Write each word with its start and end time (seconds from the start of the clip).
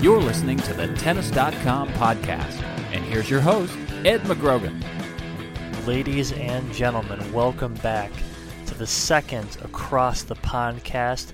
You're 0.00 0.22
listening 0.22 0.56
to 0.60 0.72
the 0.72 0.88
Tennis.com 0.94 1.90
podcast. 1.90 2.62
And 2.90 3.04
here's 3.04 3.28
your 3.28 3.42
host, 3.42 3.76
Ed 4.02 4.22
McGrogan. 4.22 4.82
Ladies 5.86 6.32
and 6.32 6.72
gentlemen, 6.72 7.30
welcome 7.34 7.74
back 7.74 8.10
to 8.64 8.74
the 8.74 8.86
second 8.86 9.58
Across 9.62 10.22
the 10.22 10.36
Pondcast, 10.36 11.32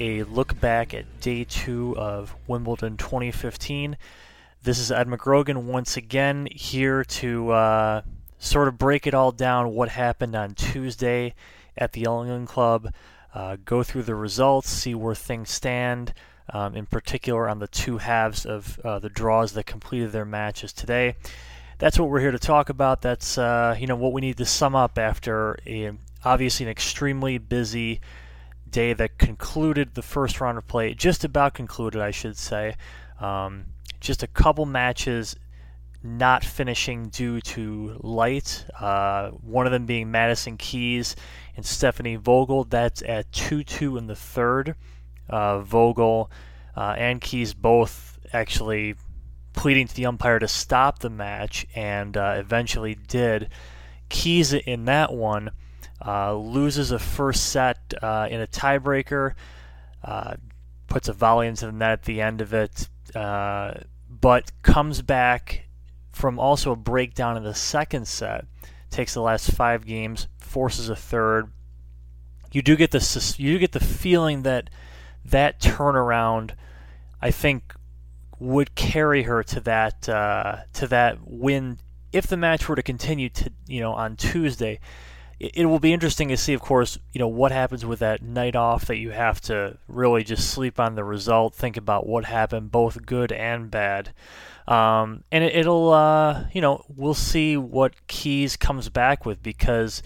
a 0.00 0.24
look 0.24 0.58
back 0.58 0.94
at 0.94 1.20
day 1.20 1.44
two 1.44 1.96
of 1.96 2.34
Wimbledon 2.48 2.96
2015. 2.96 3.96
This 4.64 4.80
is 4.80 4.90
Ed 4.90 5.06
McGrogan 5.06 5.62
once 5.62 5.96
again 5.96 6.48
here 6.50 7.04
to 7.04 7.52
uh, 7.52 8.02
sort 8.40 8.66
of 8.66 8.78
break 8.78 9.06
it 9.06 9.14
all 9.14 9.30
down 9.30 9.74
what 9.74 9.90
happened 9.90 10.34
on 10.34 10.56
Tuesday 10.56 11.36
at 11.76 11.92
the 11.92 12.08
All 12.08 12.22
England 12.22 12.48
Club, 12.48 12.92
uh, 13.32 13.58
go 13.64 13.84
through 13.84 14.02
the 14.02 14.16
results, 14.16 14.68
see 14.68 14.96
where 14.96 15.14
things 15.14 15.50
stand 15.50 16.12
um, 16.50 16.74
in 16.74 16.86
particular 16.86 17.48
on 17.48 17.58
the 17.58 17.66
two 17.66 17.98
halves 17.98 18.46
of 18.46 18.78
uh, 18.80 18.98
the 18.98 19.08
draws 19.08 19.52
that 19.52 19.66
completed 19.66 20.12
their 20.12 20.24
matches 20.24 20.72
today. 20.72 21.16
That's 21.78 21.98
what 21.98 22.08
we're 22.08 22.20
here 22.20 22.32
to 22.32 22.38
talk 22.38 22.70
about. 22.70 23.02
That's 23.02 23.38
uh, 23.38 23.76
you 23.78 23.86
know 23.86 23.96
what 23.96 24.12
we 24.12 24.20
need 24.20 24.36
to 24.38 24.46
sum 24.46 24.74
up 24.74 24.98
after 24.98 25.58
a, 25.66 25.92
obviously 26.24 26.66
an 26.66 26.70
extremely 26.70 27.38
busy 27.38 28.00
day 28.68 28.92
that 28.92 29.18
concluded 29.18 29.94
the 29.94 30.02
first 30.02 30.40
round 30.40 30.58
of 30.58 30.66
play, 30.66 30.94
just 30.94 31.24
about 31.24 31.54
concluded, 31.54 32.00
I 32.00 32.10
should 32.10 32.36
say. 32.36 32.74
Um, 33.20 33.66
just 34.00 34.22
a 34.22 34.26
couple 34.26 34.66
matches 34.66 35.36
not 36.02 36.44
finishing 36.44 37.08
due 37.08 37.40
to 37.40 37.98
light. 38.00 38.64
Uh, 38.78 39.30
one 39.30 39.66
of 39.66 39.72
them 39.72 39.86
being 39.86 40.10
Madison 40.10 40.56
Keys 40.56 41.16
and 41.56 41.64
Stefanie 41.64 42.20
Vogele. 42.20 42.68
That's 42.68 43.02
at 43.02 43.30
2 43.32 43.64
2 43.64 43.96
in 43.96 44.06
the 44.06 44.16
third 44.16 44.76
uh, 45.28 45.60
Vogele 45.60 46.30
uh, 46.76 46.94
and 46.96 47.20
Keys 47.20 47.54
both 47.54 48.18
actually 48.32 48.94
pleading 49.52 49.88
to 49.88 49.94
the 49.94 50.06
umpire 50.06 50.38
to 50.38 50.48
stop 50.48 51.00
the 51.00 51.10
match 51.10 51.66
and 51.74 52.16
uh, 52.16 52.34
eventually 52.36 52.94
did. 52.94 53.50
Keys 54.08 54.52
in 54.52 54.84
that 54.86 55.12
one 55.12 55.50
uh, 56.04 56.34
loses 56.34 56.92
a 56.92 56.98
first 56.98 57.50
set 57.50 57.94
uh, 58.00 58.28
in 58.30 58.40
a 58.40 58.46
tiebreaker, 58.46 59.34
puts 60.86 61.08
a 61.08 61.12
volley 61.12 61.48
into 61.48 61.66
the 61.66 61.72
net 61.72 61.92
at 61.92 62.02
the 62.04 62.20
end 62.20 62.40
of 62.40 62.54
it, 62.54 62.88
but 63.12 64.52
comes 64.62 65.02
back 65.02 65.68
from 66.12 66.38
also 66.38 66.72
a 66.72 66.76
breakdown 66.76 67.36
in 67.36 67.44
the 67.44 67.54
second 67.54 68.06
set. 68.06 68.44
Takes 68.90 69.14
the 69.14 69.20
last 69.20 69.52
five 69.52 69.84
games, 69.84 70.28
forces 70.38 70.88
a 70.88 70.96
third. 70.96 71.52
You 72.52 72.62
do 72.62 72.76
get 72.76 72.90
the 72.90 73.34
you 73.38 73.52
do 73.52 73.58
get 73.58 73.72
the 73.72 73.80
feeling 73.80 74.42
that 74.42 74.70
that 75.30 75.60
turnaround, 75.60 76.52
I 77.20 77.30
think, 77.30 77.74
would 78.38 78.74
carry 78.74 79.24
her 79.24 79.42
to 79.42 79.60
that 79.60 80.08
uh, 80.08 80.58
to 80.74 80.86
that 80.88 81.18
win 81.24 81.78
if 82.12 82.26
the 82.26 82.36
match 82.36 82.68
were 82.68 82.76
to 82.76 82.82
continue 82.82 83.28
to 83.30 83.52
you 83.66 83.80
know 83.80 83.92
on 83.92 84.16
Tuesday. 84.16 84.80
It, 85.40 85.52
it, 85.54 85.66
will 85.66 85.78
be 85.78 85.92
interesting 85.92 86.28
to 86.28 86.36
see, 86.36 86.52
of 86.52 86.60
course, 86.60 86.98
you 87.12 87.18
know 87.20 87.28
what 87.28 87.52
happens 87.52 87.86
with 87.86 88.00
that 88.00 88.22
night 88.22 88.56
off 88.56 88.86
that 88.86 88.96
you 88.96 89.10
have 89.10 89.40
to 89.42 89.78
really 89.86 90.24
just 90.24 90.50
sleep 90.50 90.80
on 90.80 90.94
the 90.94 91.04
result, 91.04 91.54
think 91.54 91.76
about 91.76 92.06
what 92.06 92.24
happened, 92.24 92.70
both 92.70 93.06
good 93.06 93.32
and 93.32 93.70
bad. 93.70 94.12
Um, 94.68 95.24
and 95.32 95.42
it, 95.42 95.66
will 95.66 95.92
uh, 95.92 96.44
you 96.52 96.60
know, 96.60 96.84
we'll 96.94 97.14
see 97.14 97.56
what 97.56 98.06
Keys 98.06 98.56
comes 98.56 98.90
back 98.90 99.24
with 99.24 99.42
because, 99.42 100.02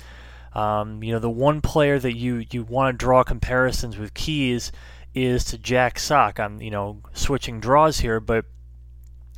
um, 0.54 1.02
you 1.02 1.12
know, 1.12 1.18
the 1.18 1.28
one 1.28 1.60
player 1.60 1.98
that 1.98 2.16
you, 2.16 2.44
you 2.52 2.62
want 2.62 2.94
to 2.94 3.04
draw 3.04 3.24
comparisons 3.24 3.98
with 3.98 4.14
Keys 4.14 4.70
is 5.14 5.44
to 5.44 5.58
Jack 5.58 5.98
Sock. 5.98 6.40
I'm, 6.40 6.60
you 6.60 6.70
know, 6.70 7.00
switching 7.12 7.60
draws 7.60 8.00
here, 8.00 8.20
but 8.20 8.44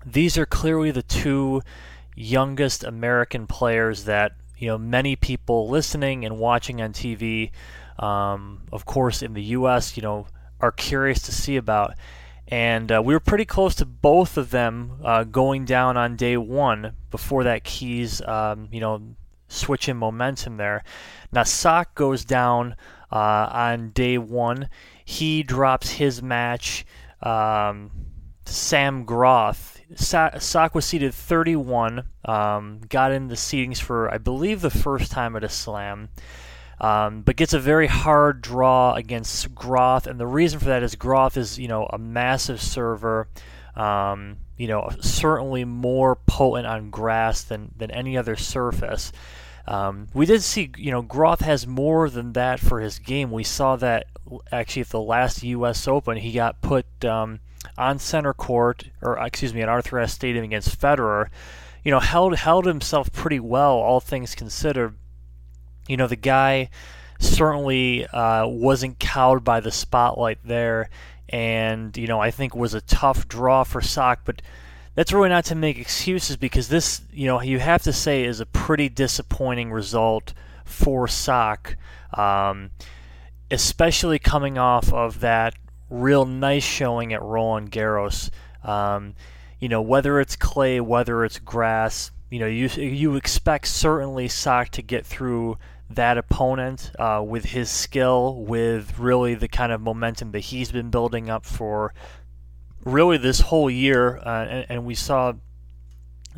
these 0.05 0.37
are 0.39 0.47
clearly 0.47 0.91
the 0.91 1.03
two 1.03 1.63
youngest 2.15 2.85
American 2.85 3.47
players 3.47 4.05
that, 4.05 4.33
you 4.59 4.69
know, 4.69 4.79
many 4.79 5.17
people 5.17 5.69
listening 5.69 6.25
and 6.25 6.39
watching 6.39 6.81
on 6.81 6.93
TV, 6.93 7.51
um, 7.99 8.63
of 8.73 8.85
course, 8.85 9.23
in 9.23 9.35
the 9.35 9.43
U.S., 9.43 9.97
you 9.97 10.03
know, 10.03 10.27
are 10.61 10.73
curious 10.73 11.21
to 11.23 11.33
see 11.33 11.57
about. 11.57 11.95
And 12.49 12.93
uh, 12.93 13.03
we 13.03 13.15
were 13.15 13.21
pretty 13.21 13.47
close 13.47 13.75
to 13.77 13.87
both 13.87 14.37
of 14.37 14.51
them 14.51 14.99
uh, 15.03 15.25
going 15.25 15.65
down 15.65 15.97
on 15.97 16.17
day 16.17 16.37
one 16.37 16.93
before 17.11 17.45
that 17.45 17.65
Keys, 17.65 18.21
um, 18.23 18.69
you 18.71 18.81
know, 18.81 19.03
switch 19.49 19.89
in 19.89 19.97
momentum 19.97 20.59
there. 20.59 20.85
Now, 21.33 21.45
Sock 21.45 21.95
goes 21.95 22.25
down 22.25 22.77
uh, 23.11 23.49
on 23.51 23.91
day 23.91 24.19
one 24.19 24.69
he 25.05 25.43
drops 25.43 25.91
his 25.91 26.23
match. 26.23 26.87
Um, 27.23 27.91
Sam 28.47 29.05
Groth. 29.05 29.81
Sa- 29.97 30.39
Sock 30.39 30.75
was 30.75 30.85
seeded 30.85 31.15
31, 31.15 32.05
um, 32.25 32.81
got 32.89 33.13
in 33.13 33.29
the 33.29 33.35
seedings 33.35 33.79
for, 33.79 34.13
I 34.13 34.19
believe, 34.19 34.61
the 34.61 34.71
first 34.71 35.13
time 35.13 35.37
at 35.37 35.45
a 35.45 35.49
slam, 35.49 36.09
um, 36.81 37.23
but 37.23 37.37
gets 37.37 37.53
a 37.53 37.61
very 37.61 37.87
hard 37.87 38.43
draw 38.43 38.95
against 38.95 39.55
Groth. 39.55 40.07
And 40.07 40.19
the 40.19 40.27
reason 40.27 40.59
for 40.59 40.67
that 40.67 40.83
is 40.83 40.95
Groth 40.95 41.37
is, 41.37 41.59
you 41.59 41.69
know, 41.69 41.87
a 41.87 41.99
massive 41.99 42.61
server. 42.61 43.29
Um, 43.77 44.39
you 44.57 44.69
know, 44.69 44.89
certainly 45.01 45.65
more 45.65 46.15
potent 46.15 46.67
on 46.67 46.91
grass 46.91 47.43
than, 47.43 47.73
than 47.77 47.91
any 47.91 48.17
other 48.17 48.37
surface. 48.37 49.13
Um, 49.67 50.09
we 50.13 50.27
did 50.27 50.43
see, 50.43 50.71
you 50.77 50.91
know, 50.91 51.03
Groth 51.03 51.41
has 51.41 51.67
more 51.67 52.11
than 52.11 52.33
that 52.35 52.61
for 52.61 52.81
his 52.81 52.99
game. 52.99 53.31
We 53.31 53.45
saw 53.45 53.77
that 53.77 54.07
actually 54.53 54.83
at 54.83 54.89
the 54.91 55.01
last 55.01 55.43
U.S. 55.43 55.89
Open. 55.89 56.17
He 56.19 56.33
got 56.33 56.61
put 56.61 56.87
um, 57.05 57.41
on 57.79 57.99
center 57.99 58.35
court, 58.35 58.85
or 59.01 59.19
excuse 59.19 59.55
me, 59.55 59.63
at 59.63 59.69
Arthur 59.69 59.99
Ashe 59.99 60.13
Stadium 60.13 60.45
against 60.45 60.79
Federer. 60.79 61.29
You 61.83 61.91
know, 61.91 62.01
held 62.01 62.37
held 62.37 62.67
himself 62.67 63.13
pretty 63.13 63.41
well, 63.41 63.73
all 63.73 64.01
things 64.01 64.35
considered. 64.35 64.97
You 65.89 65.97
know, 65.97 66.07
the 66.07 66.17
guy 66.17 66.71
certainly 67.19 68.07
uh, 68.07 68.47
wasn't 68.47 68.99
cowed 68.99 69.45
by 69.45 69.61
the 69.61 69.71
spotlight 69.71 70.39
there, 70.45 70.89
and 71.29 71.97
you 71.97 72.07
know, 72.07 72.21
I 72.21 72.31
think 72.31 72.55
was 72.55 72.75
a 72.75 72.81
tough 72.81 73.29
draw 73.29 73.65
for 73.65 73.81
Sock, 73.81 74.21
but 74.25 74.41
that's 74.95 75.13
really 75.13 75.29
not 75.29 75.45
to 75.47 75.55
make 75.55 75.79
excuses 75.79 76.37
because 76.37 76.69
this, 76.69 77.03
you 77.13 77.27
know, 77.27 77.41
you 77.41 77.59
have 77.59 77.83
to 77.83 77.93
say 77.93 78.25
is 78.25 78.41
a 78.41 78.47
pretty 78.47 78.89
disappointing 78.89 79.73
result 79.73 80.35
for 80.65 81.09
Sock, 81.09 81.77
um, 82.17 82.71
especially 83.51 84.19
coming 84.19 84.57
off 84.57 84.93
of 84.93 85.21
that 85.21 85.55
real 85.91 86.25
nice 86.25 86.65
showing 86.65 87.13
at 87.13 87.23
Roland 87.23 87.71
Garros. 87.71 88.31
Um, 88.63 89.15
you 89.61 89.69
know, 89.69 89.83
whether 89.83 90.21
it's 90.21 90.37
clay, 90.37 90.81
whether 90.81 91.25
it's 91.25 91.39
grass, 91.39 92.11
you 92.31 92.39
know, 92.39 92.47
you 92.47 92.69
you 92.69 93.17
expect 93.17 93.69
certainly 93.69 94.29
Sock 94.29 94.71
to 94.71 94.83
get 94.83 95.07
through 95.07 95.59
that 95.91 96.19
opponent 96.19 96.91
uh, 96.99 97.23
with 97.25 97.45
his 97.47 97.71
skill, 97.71 98.43
with 98.43 98.99
really 98.99 99.35
the 99.35 99.49
kind 99.49 99.71
of 99.73 99.81
momentum 99.81 100.33
that 100.33 100.41
he's 100.41 100.73
been 100.73 100.91
building 100.91 101.31
up 101.31 101.45
for 101.45 101.95
really 102.85 103.17
this 103.17 103.41
whole 103.41 103.71
year, 103.71 104.19
uh, 104.19 104.45
and, 104.45 104.67
and, 104.69 104.85
we 104.85 104.95
saw 104.95 105.33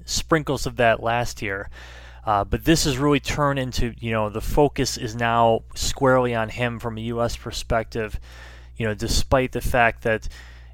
sprinkles 0.04 0.66
of 0.66 0.76
that 0.76 1.02
last 1.02 1.42
year. 1.42 1.68
Uh, 2.24 2.44
but 2.44 2.64
this 2.64 2.84
has 2.84 2.98
really 2.98 3.20
turned 3.20 3.58
into, 3.58 3.94
you 3.98 4.10
know, 4.10 4.28
the 4.28 4.40
focus 4.40 4.96
is 4.96 5.14
now 5.14 5.62
squarely 5.74 6.34
on 6.34 6.48
him 6.48 6.78
from 6.80 6.98
a 6.98 7.02
U.S. 7.02 7.36
perspective. 7.36 8.18
You 8.76 8.86
know, 8.86 8.94
despite 8.94 9.52
the 9.52 9.60
fact 9.60 10.02
that, 10.02 10.28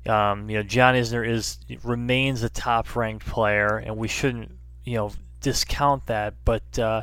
um, 0.06 0.48
you 0.48 0.56
know, 0.56 0.62
John 0.62 0.94
Isner 0.94 1.28
is 1.28 1.58
remains 1.82 2.42
a 2.42 2.48
top-ranked 2.48 3.26
player, 3.26 3.76
and 3.76 3.96
we 3.98 4.08
shouldn't, 4.08 4.52
you 4.84 4.96
know, 4.96 5.12
discount 5.42 6.06
that. 6.06 6.34
But 6.44 6.78
uh, 6.78 7.02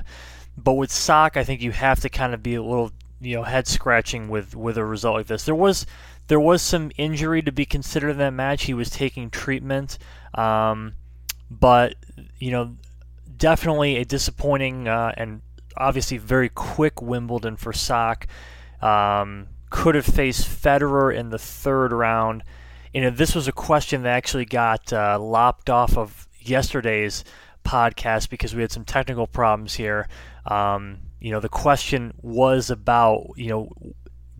but 0.57 0.73
with 0.73 0.91
Sock, 0.91 1.37
I 1.37 1.43
think 1.43 1.61
you 1.61 1.71
have 1.71 1.99
to 2.01 2.09
kind 2.09 2.33
of 2.33 2.43
be 2.43 2.55
a 2.55 2.63
little, 2.63 2.91
you 3.21 3.35
know, 3.35 3.43
head 3.43 3.67
scratching 3.67 4.29
with 4.29 4.55
with 4.55 4.77
a 4.77 4.85
result 4.85 5.15
like 5.15 5.27
this. 5.27 5.43
There 5.43 5.55
was 5.55 5.85
there 6.27 6.39
was 6.39 6.61
some 6.61 6.91
injury 6.97 7.41
to 7.41 7.51
be 7.51 7.65
considered 7.65 8.11
in 8.11 8.17
that 8.19 8.33
match. 8.33 8.65
He 8.65 8.73
was 8.73 8.89
taking 8.89 9.29
treatment, 9.29 9.97
um, 10.35 10.93
but 11.49 11.95
you 12.39 12.51
know, 12.51 12.75
definitely 13.37 13.97
a 13.97 14.05
disappointing 14.05 14.87
uh, 14.87 15.13
and 15.17 15.41
obviously 15.77 16.17
very 16.17 16.49
quick 16.49 17.01
Wimbledon 17.01 17.57
for 17.57 17.73
Sock. 17.73 18.27
Um, 18.81 19.47
could 19.69 19.95
have 19.95 20.05
faced 20.05 20.47
Federer 20.47 21.15
in 21.15 21.29
the 21.29 21.37
third 21.37 21.91
round. 21.91 22.43
You 22.93 23.01
know, 23.01 23.09
this 23.09 23.35
was 23.35 23.47
a 23.47 23.51
question 23.51 24.03
that 24.03 24.09
actually 24.15 24.45
got 24.45 24.91
uh, 24.91 25.19
lopped 25.19 25.69
off 25.69 25.97
of 25.97 26.27
yesterday's 26.39 27.23
podcast 27.63 28.29
because 28.29 28.55
we 28.55 28.61
had 28.61 28.71
some 28.71 28.85
technical 28.85 29.27
problems 29.27 29.75
here. 29.75 30.07
Um, 30.45 30.99
you 31.19 31.31
know, 31.31 31.39
the 31.39 31.49
question 31.49 32.13
was 32.21 32.69
about, 32.69 33.31
you 33.35 33.49
know, 33.49 33.69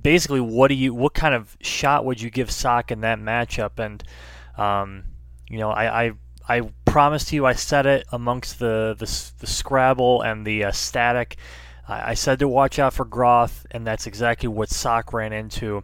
basically 0.02 0.40
what 0.40 0.70
do 0.70 0.76
you, 0.76 0.94
what 0.94 1.14
kind 1.14 1.36
of 1.36 1.58
shot 1.62 2.06
would 2.06 2.22
you 2.22 2.30
give 2.30 2.50
Sock 2.50 2.92
in 2.92 3.02
that 3.02 3.20
matchup? 3.20 3.80
And, 3.80 4.04
um, 4.58 5.04
you 5.50 5.58
know, 5.58 5.72
I, 5.72 6.06
I, 6.06 6.12
I 6.48 6.70
promised 6.86 7.32
you, 7.34 7.46
I 7.46 7.54
said 7.54 7.86
it 7.86 8.08
amongst 8.12 8.60
the, 8.60 8.96
the, 8.98 9.06
the 9.40 9.48
Scrabble 9.48 10.22
and 10.22 10.46
the 10.46 10.66
uh, 10.66 10.72
static. 10.72 11.38
I, 11.88 12.12
I 12.12 12.14
said 12.14 12.40
to 12.40 12.48
watch 12.48 12.80
out 12.80 12.94
for 12.94 13.06
Groth, 13.06 13.66
and 13.72 13.86
that's 13.86 14.08
exactly 14.08 14.48
what 14.48 14.70
Sock 14.70 15.12
ran 15.14 15.34
into. 15.34 15.84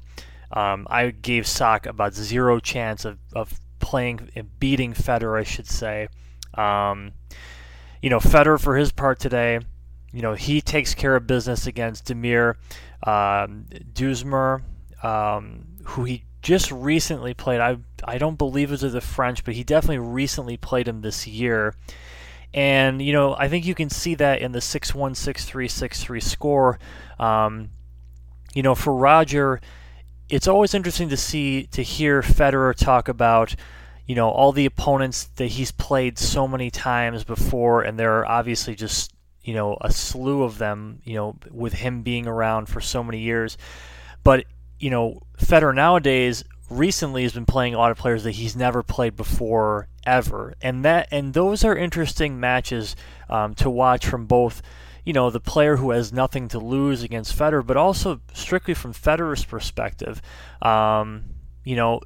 Um, 0.51 0.87
I 0.89 1.09
gave 1.09 1.45
Sock 1.45 1.85
about 1.85 2.13
zero 2.13 2.59
chance 2.59 3.03
of, 3.03 3.19
of 3.35 3.59
playing, 3.79 4.47
beating 4.59 4.93
Federer, 4.93 5.39
I 5.39 5.43
should 5.43 5.67
say. 5.67 6.07
Um, 6.53 7.11
you 8.01 8.09
know, 8.09 8.19
Federer, 8.19 8.59
for 8.59 8.77
his 8.77 8.91
part 8.91 9.19
today, 9.19 9.59
you 10.15 10.21
know, 10.21 10.33
he 10.33 10.61
takes 10.61 10.95
care 10.95 11.17
of 11.17 11.27
business 11.27 11.67
against 11.67 12.05
Damir 12.05 12.55
um, 13.03 13.65
Dzumhur, 13.93 14.61
um, 15.03 15.65
who 15.83 16.05
he 16.05 16.23
just 16.41 16.71
recently 16.71 17.33
played. 17.33 17.59
I 17.59 17.79
I 18.01 18.17
don't 18.17 18.37
believe 18.37 18.69
it 18.71 18.81
was 18.81 18.93
the 18.93 19.01
French, 19.01 19.43
but 19.43 19.55
he 19.55 19.65
definitely 19.65 19.97
recently 19.97 20.55
played 20.55 20.87
him 20.87 21.01
this 21.01 21.27
year. 21.27 21.75
And 22.53 23.01
you 23.01 23.11
know, 23.11 23.35
I 23.37 23.49
think 23.49 23.65
you 23.65 23.75
can 23.75 23.89
see 23.89 24.15
that 24.15 24.39
in 24.39 24.53
the 24.53 24.61
six-one, 24.61 25.15
six-three, 25.15 25.67
six-three 25.67 26.21
score. 26.21 26.79
Um, 27.19 27.71
you 28.53 28.63
know, 28.63 28.73
for 28.73 28.95
Roger, 28.95 29.59
it's 30.29 30.47
always 30.47 30.73
interesting 30.73 31.09
to 31.09 31.17
see 31.17 31.63
to 31.73 31.83
hear 31.83 32.21
Federer 32.21 32.73
talk 32.73 33.09
about 33.09 33.53
you 34.05 34.15
know 34.15 34.29
all 34.29 34.53
the 34.53 34.65
opponents 34.65 35.25
that 35.35 35.47
he's 35.47 35.73
played 35.73 36.17
so 36.17 36.47
many 36.47 36.71
times 36.71 37.25
before, 37.25 37.81
and 37.81 37.99
there 37.99 38.19
are 38.19 38.25
obviously 38.25 38.75
just 38.75 39.11
you 39.45 39.53
know 39.53 39.77
a 39.79 39.91
slew 39.91 40.43
of 40.43 40.57
them. 40.57 41.01
You 41.05 41.15
know, 41.15 41.35
with 41.51 41.73
him 41.73 42.01
being 42.01 42.27
around 42.27 42.65
for 42.65 42.81
so 42.81 43.03
many 43.03 43.19
years, 43.19 43.57
but 44.23 44.45
you 44.79 44.89
know 44.89 45.21
Federer 45.37 45.73
nowadays 45.73 46.43
recently 46.69 47.23
has 47.23 47.33
been 47.33 47.45
playing 47.45 47.75
a 47.75 47.77
lot 47.77 47.91
of 47.91 47.97
players 47.97 48.23
that 48.23 48.31
he's 48.31 48.55
never 48.55 48.81
played 48.81 49.15
before 49.15 49.87
ever, 50.05 50.55
and 50.61 50.83
that 50.83 51.07
and 51.11 51.33
those 51.33 51.63
are 51.63 51.75
interesting 51.75 52.39
matches 52.39 52.95
um, 53.29 53.55
to 53.55 53.69
watch 53.69 54.05
from 54.05 54.25
both. 54.25 54.61
You 55.05 55.13
know, 55.13 55.29
the 55.29 55.39
player 55.39 55.75
who 55.75 55.91
has 55.91 56.11
nothing 56.11 56.47
to 56.47 56.57
lose 56.57 57.03
against 57.03 57.37
Federer, 57.37 57.63
but 57.63 57.77
also 57.77 58.21
strictly 58.33 58.73
from 58.73 58.91
Federer's 58.91 59.45
perspective. 59.45 60.19
Um, 60.63 61.25
you 61.63 61.75
know, 61.75 62.01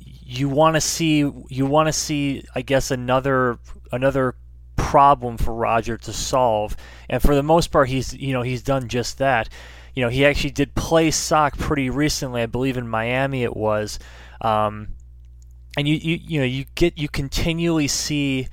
you 0.00 0.48
want 0.48 0.76
to 0.76 0.80
see 0.80 1.30
you 1.50 1.66
want 1.66 1.88
to 1.88 1.92
see 1.92 2.44
I 2.54 2.62
guess 2.62 2.90
another 2.90 3.58
another 3.92 4.34
problem 4.76 5.36
for 5.36 5.54
Roger 5.54 5.96
to 5.98 6.12
solve. 6.12 6.76
And 7.08 7.22
for 7.22 7.34
the 7.34 7.42
most 7.42 7.70
part 7.70 7.88
he's 7.88 8.14
you 8.14 8.32
know 8.32 8.42
he's 8.42 8.62
done 8.62 8.88
just 8.88 9.18
that. 9.18 9.48
You 9.94 10.02
know 10.02 10.08
he 10.10 10.24
actually 10.24 10.50
did 10.50 10.74
play 10.74 11.10
sock 11.10 11.56
pretty 11.58 11.90
recently 11.90 12.42
I 12.42 12.46
believe 12.46 12.76
in 12.76 12.88
Miami 12.88 13.42
it 13.42 13.56
was. 13.56 13.98
Um, 14.40 14.88
and 15.76 15.88
you, 15.88 15.96
you 15.96 16.20
you 16.22 16.38
know 16.40 16.46
you 16.46 16.64
get 16.74 16.98
you 16.98 17.08
continually 17.08 17.88
see 17.88 18.48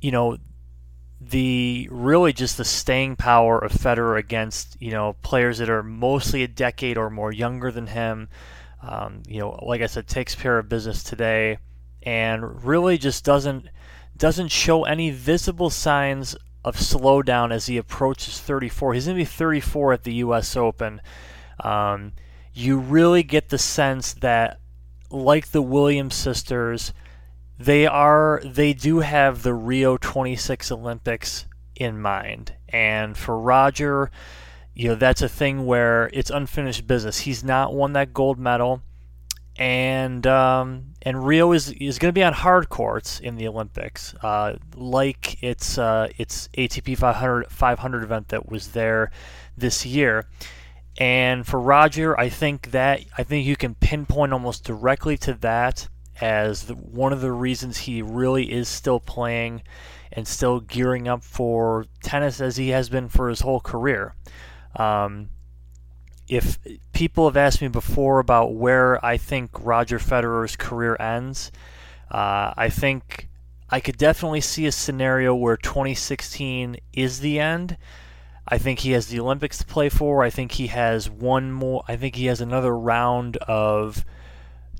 you 0.00 0.10
know 0.10 0.36
the 1.30 1.88
really 1.90 2.32
just 2.32 2.56
the 2.56 2.64
staying 2.64 3.16
power 3.16 3.58
of 3.58 3.72
Federer 3.72 4.18
against 4.18 4.76
you 4.80 4.90
know 4.90 5.14
players 5.22 5.58
that 5.58 5.70
are 5.70 5.82
mostly 5.82 6.42
a 6.42 6.48
decade 6.48 6.98
or 6.98 7.10
more 7.10 7.32
younger 7.32 7.70
than 7.70 7.86
him. 7.86 8.28
Um, 8.82 9.22
you 9.28 9.38
know, 9.38 9.50
like 9.62 9.80
I 9.80 9.86
said, 9.86 10.08
takes 10.08 10.34
care 10.34 10.58
of 10.58 10.68
business 10.68 11.04
today, 11.04 11.58
and 12.02 12.64
really 12.64 12.98
just 12.98 13.24
doesn't 13.24 13.68
doesn't 14.16 14.48
show 14.48 14.84
any 14.84 15.10
visible 15.10 15.70
signs 15.70 16.36
of 16.64 16.76
slowdown 16.76 17.52
as 17.52 17.66
he 17.66 17.76
approaches 17.76 18.38
34. 18.40 18.94
He's 18.94 19.06
going 19.06 19.16
to 19.16 19.20
be 19.20 19.24
34 19.24 19.92
at 19.92 20.04
the 20.04 20.14
U.S. 20.14 20.56
Open. 20.56 21.00
Um, 21.60 22.12
you 22.54 22.78
really 22.78 23.22
get 23.22 23.48
the 23.48 23.58
sense 23.58 24.12
that, 24.14 24.60
like 25.10 25.48
the 25.48 25.62
Williams 25.62 26.14
sisters, 26.14 26.92
they 27.58 27.86
are 27.86 28.42
they 28.44 28.72
do 28.72 29.00
have 29.00 29.42
the 29.42 29.54
Rio 29.54 29.96
26 29.96 30.72
Olympics 30.72 31.46
in 31.76 32.00
mind, 32.00 32.54
and 32.68 33.16
for 33.16 33.38
Roger 33.38 34.10
you 34.74 34.88
know 34.88 34.94
that's 34.94 35.22
a 35.22 35.28
thing 35.28 35.66
where 35.66 36.08
it's 36.12 36.30
unfinished 36.30 36.86
business. 36.86 37.20
He's 37.20 37.44
not 37.44 37.74
won 37.74 37.92
that 37.92 38.14
gold 38.14 38.38
medal, 38.38 38.82
and 39.56 40.26
um, 40.26 40.94
and 41.02 41.26
Rio 41.26 41.52
is 41.52 41.70
is 41.72 41.98
going 41.98 42.08
to 42.08 42.18
be 42.18 42.22
on 42.22 42.32
hard 42.32 42.68
courts 42.68 43.20
in 43.20 43.36
the 43.36 43.48
Olympics, 43.48 44.14
uh, 44.22 44.56
like 44.74 45.42
its 45.42 45.78
uh, 45.78 46.08
its 46.16 46.48
ATP 46.56 46.96
500 46.96 47.50
500 47.50 48.02
event 48.02 48.28
that 48.28 48.48
was 48.48 48.68
there 48.68 49.10
this 49.56 49.84
year. 49.84 50.28
And 50.98 51.46
for 51.46 51.58
Roger, 51.58 52.18
I 52.18 52.28
think 52.28 52.70
that 52.70 53.00
I 53.16 53.22
think 53.22 53.46
you 53.46 53.56
can 53.56 53.74
pinpoint 53.74 54.32
almost 54.32 54.64
directly 54.64 55.16
to 55.18 55.34
that 55.34 55.88
as 56.20 56.64
the, 56.64 56.74
one 56.74 57.12
of 57.12 57.20
the 57.20 57.32
reasons 57.32 57.78
he 57.78 58.02
really 58.02 58.52
is 58.52 58.68
still 58.68 59.00
playing 59.00 59.62
and 60.12 60.28
still 60.28 60.60
gearing 60.60 61.08
up 61.08 61.24
for 61.24 61.86
tennis 62.02 62.40
as 62.40 62.56
he 62.56 62.68
has 62.68 62.88
been 62.88 63.08
for 63.08 63.28
his 63.28 63.40
whole 63.40 63.60
career. 63.60 64.14
Um, 64.76 65.30
if 66.32 66.58
people 66.94 67.26
have 67.26 67.36
asked 67.36 67.60
me 67.60 67.68
before 67.68 68.18
about 68.18 68.54
where 68.54 69.04
I 69.04 69.18
think 69.18 69.50
Roger 69.60 69.98
Federer's 69.98 70.56
career 70.56 70.96
ends, 70.98 71.52
uh, 72.10 72.54
I 72.56 72.70
think 72.70 73.28
I 73.68 73.80
could 73.80 73.98
definitely 73.98 74.40
see 74.40 74.64
a 74.64 74.72
scenario 74.72 75.34
where 75.34 75.58
2016 75.58 76.78
is 76.94 77.20
the 77.20 77.38
end. 77.38 77.76
I 78.48 78.56
think 78.56 78.78
he 78.78 78.92
has 78.92 79.08
the 79.08 79.20
Olympics 79.20 79.58
to 79.58 79.66
play 79.66 79.90
for. 79.90 80.22
I 80.22 80.30
think 80.30 80.52
he 80.52 80.68
has 80.68 81.10
one 81.10 81.52
more. 81.52 81.84
I 81.86 81.96
think 81.96 82.16
he 82.16 82.26
has 82.26 82.40
another 82.40 82.74
round 82.74 83.36
of 83.36 84.02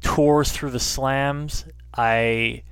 tours 0.00 0.52
through 0.52 0.70
the 0.70 0.81
slams. 0.81 1.66
I 1.94 2.62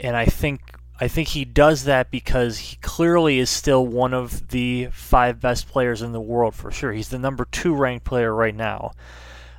and 0.00 0.16
I 0.16 0.24
think 0.24 0.78
I 1.00 1.08
think 1.08 1.28
he 1.28 1.44
does 1.44 1.84
that 1.84 2.10
because 2.10 2.58
he 2.58 2.76
clearly 2.76 3.38
is 3.38 3.50
still 3.50 3.86
one 3.86 4.14
of 4.14 4.48
the 4.48 4.88
five 4.92 5.40
best 5.40 5.68
players 5.68 6.02
in 6.02 6.12
the 6.12 6.20
world 6.20 6.54
for 6.54 6.70
sure. 6.70 6.92
He's 6.92 7.08
the 7.08 7.18
number 7.18 7.44
two 7.44 7.74
ranked 7.74 8.06
player 8.06 8.32
right 8.32 8.54
now. 8.54 8.92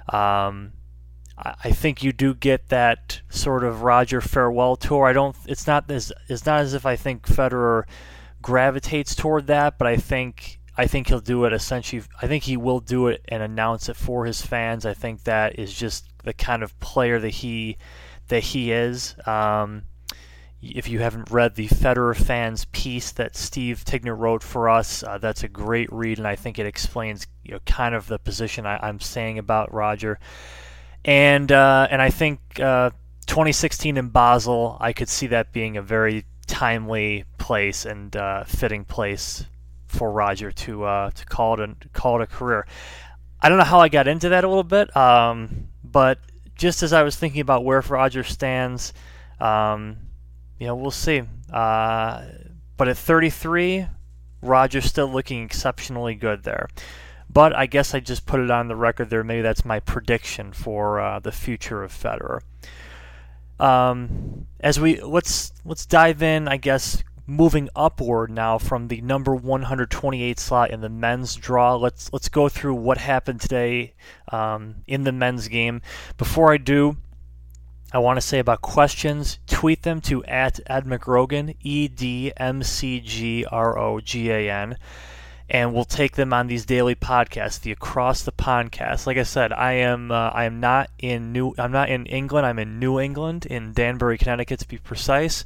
Um, 0.08 0.74
I 1.38 1.72
think 1.72 2.02
you 2.02 2.14
do 2.14 2.34
get 2.34 2.70
that 2.70 3.20
sort 3.30 3.66
of 3.66 3.82
Roger 3.82 4.22
farewell 4.22 4.78
tour. 4.78 5.06
I 5.06 5.12
don't. 5.12 5.36
It's 5.48 5.68
not 5.68 5.92
as. 5.92 6.14
It's 6.30 6.46
not 6.46 6.62
as 6.62 6.74
if 6.74 6.86
I 6.86 6.96
think 6.96 7.24
Federer 7.28 7.84
gravitates 8.42 9.16
toward 9.16 9.48
that, 9.48 9.78
but 9.78 9.86
I 9.86 9.98
think 9.98 10.62
I 10.78 10.88
think 10.88 11.08
he'll 11.08 11.20
do 11.20 11.44
it 11.44 11.52
essentially. 11.52 12.04
I 12.22 12.28
think 12.28 12.46
he 12.46 12.56
will 12.56 12.80
do 12.80 13.08
it 13.08 13.26
and 13.28 13.44
announce 13.44 13.90
it 13.90 13.98
for 13.98 14.26
his 14.26 14.42
fans. 14.42 14.86
I 14.86 14.94
think 14.94 15.24
that 15.24 15.60
is 15.60 15.74
just 15.74 16.06
the 16.24 16.34
kind 16.34 16.64
of 16.64 16.80
player 16.80 17.20
that 17.20 17.30
he 17.30 17.78
that 18.30 18.44
he 18.44 18.72
is. 18.72 19.16
Um, 19.26 19.84
if 20.62 20.90
you 20.90 21.00
haven't 21.00 21.30
read 21.30 21.56
the 21.56 21.68
Federer 21.68 22.16
fans 22.16 22.66
piece 22.66 23.12
that 23.14 23.36
Steve 23.36 23.84
Tignor 23.86 24.18
wrote 24.18 24.44
for 24.44 24.70
us, 24.70 25.04
uh, 25.04 25.18
that's 25.18 25.44
a 25.44 25.48
great 25.48 25.92
read, 25.92 26.18
and 26.18 26.28
I 26.28 26.36
think 26.36 26.58
it 26.58 26.66
explains 26.66 27.28
you 27.44 27.52
know, 27.52 27.60
kind 27.66 27.94
of 27.94 28.08
the 28.08 28.18
position 28.18 28.66
I, 28.66 28.88
am 28.88 29.00
saying 29.00 29.38
about 29.38 29.74
Roger. 29.74 30.20
And 31.04 31.52
uh, 31.52 31.88
and 31.92 32.02
I 32.02 32.10
think 32.10 32.40
uh, 32.60 32.90
2016 33.28 33.98
in 33.98 34.10
Basel, 34.10 34.78
I 34.80 34.94
could 34.94 35.10
see 35.10 35.28
that 35.28 35.52
being 35.52 35.78
a 35.78 35.82
very 35.82 36.26
timely 36.48 37.26
place 37.38 37.86
and 37.86 38.16
uh, 38.16 38.44
fitting 38.46 38.86
place 38.86 39.46
for 39.88 40.12
Roger 40.12 40.52
to 40.52 40.84
uh, 40.84 41.12
to 41.12 41.26
call 41.26 41.60
it 41.60 41.70
a, 41.70 41.76
call 41.94 42.20
it 42.20 42.24
a 42.24 42.28
career. 42.28 42.66
I 43.40 43.50
don't 43.50 43.60
know 43.60 43.66
how 43.66 43.80
I 43.80 43.90
got 43.90 44.08
into 44.08 44.30
that 44.30 44.44
a 44.44 44.48
little 44.48 44.64
bit, 44.64 44.96
um, 44.98 45.68
but 45.84 46.20
just 46.56 46.82
as 46.82 46.92
I 46.94 47.04
was 47.04 47.16
thinking 47.16 47.42
about 47.42 47.64
where 47.64 47.82
Roger 47.82 48.24
stands. 48.24 48.94
Um, 49.40 49.98
you 50.60 50.68
know, 50.68 50.76
we'll 50.76 50.92
see. 50.92 51.24
Uh, 51.52 52.26
but 52.78 52.88
at 52.88 52.98
33, 52.98 53.88
Roger's 54.42 54.86
still 54.86 55.08
looking 55.08 55.44
exceptionally 55.44 56.16
good 56.16 56.44
there. 56.44 56.68
But 57.30 57.56
I 57.56 57.66
guess 57.66 57.94
I 57.94 58.00
just 58.00 58.26
put 58.26 58.40
it 58.40 58.52
on 58.52 58.68
the 58.68 58.76
record 58.76 59.10
there. 59.10 59.24
Maybe 59.24 59.42
that's 59.42 59.66
my 59.66 59.80
prediction 59.80 60.54
for 60.54 61.00
uh, 61.00 61.20
the 61.20 61.32
future 61.32 61.84
of 61.84 61.92
Federer. 61.92 62.42
Um, 63.60 64.48
as 64.60 64.80
we 64.80 65.02
let's 65.02 65.54
let's 65.64 65.86
dive 65.86 66.22
in, 66.22 66.48
I 66.48 66.58
guess, 66.58 67.04
moving 67.28 67.70
upward 67.76 68.30
now 68.30 68.58
from 68.58 68.88
the 68.88 69.02
number 69.02 69.34
128 69.34 70.40
slot 70.40 70.72
in 70.72 70.82
the 70.82 70.90
men's 70.90 71.36
draw. 71.36 71.76
Let's 71.76 72.12
let's 72.14 72.30
go 72.30 72.50
through 72.50 72.76
what 72.76 72.98
happened 72.98 73.42
today 73.42 73.94
um, 74.32 74.84
in 74.88 75.04
the 75.04 75.12
men's 75.12 75.48
game. 75.48 75.82
Before 76.18 76.54
I 76.54 76.58
do, 76.58 76.98
I 77.96 78.00
want 78.00 78.18
to 78.18 78.22
say 78.22 78.40
about 78.40 78.62
questions. 78.62 79.40
Tweet 79.48 79.84
them 79.84 80.02
to 80.02 80.22
at 80.26 80.60
Ed 80.68 80.84
McGrogan, 80.84 81.56
E 81.62 81.88
D 81.88 82.34
M 82.36 82.62
C 82.62 83.00
G 83.00 83.46
R 83.46 83.80
O 83.80 84.02
G 84.02 84.30
A 84.30 84.52
N 84.52 84.76
and 85.50 85.74
we'll 85.74 85.86
take 85.86 86.16
them 86.16 86.34
on 86.34 86.48
these 86.48 86.66
daily 86.66 86.96
podcasts, 86.96 87.62
the 87.62 87.72
Across 87.72 88.24
the 88.24 88.32
Pondcast. 88.34 89.06
Like 89.06 89.18
I 89.18 89.24
said, 89.24 89.54
I 89.54 89.74
am 89.74 90.12
uh, 90.12 90.30
I 90.30 90.44
am 90.44 90.60
not 90.60 90.90
in 91.00 91.32
New 91.32 91.54
I'm 91.58 91.72
not 91.72 91.90
in 91.90 92.06
England. 92.08 92.46
I'm 92.46 92.60
in 92.60 92.80
New 92.80 93.00
England, 93.00 93.46
in 93.46 93.72
Danbury, 93.72 94.18
Connecticut, 94.18 94.60
to 94.60 94.68
be 94.68 94.78
precise. 94.78 95.46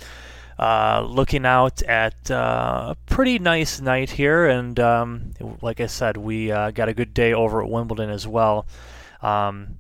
Uh, 0.58 1.06
looking 1.08 1.46
out 1.46 1.82
at 1.84 2.32
uh, 2.32 2.94
a 2.94 2.98
pretty 3.06 3.39
nice 3.39 3.79
night 3.79 4.10
here, 4.10 4.48
and 4.48 4.79
um, 4.79 5.34
like 5.62 5.79
I 5.79 5.86
said, 5.86 6.18
we 6.18 6.51
uh, 6.51 6.72
got 6.72 6.89
a 6.89 6.94
good 6.94 7.13
day 7.13 7.32
over 7.32 7.62
at 7.62 7.70
Wimbledon 7.70 8.10
as 8.10 8.27
well. 8.27 8.65
Um, 9.22 9.78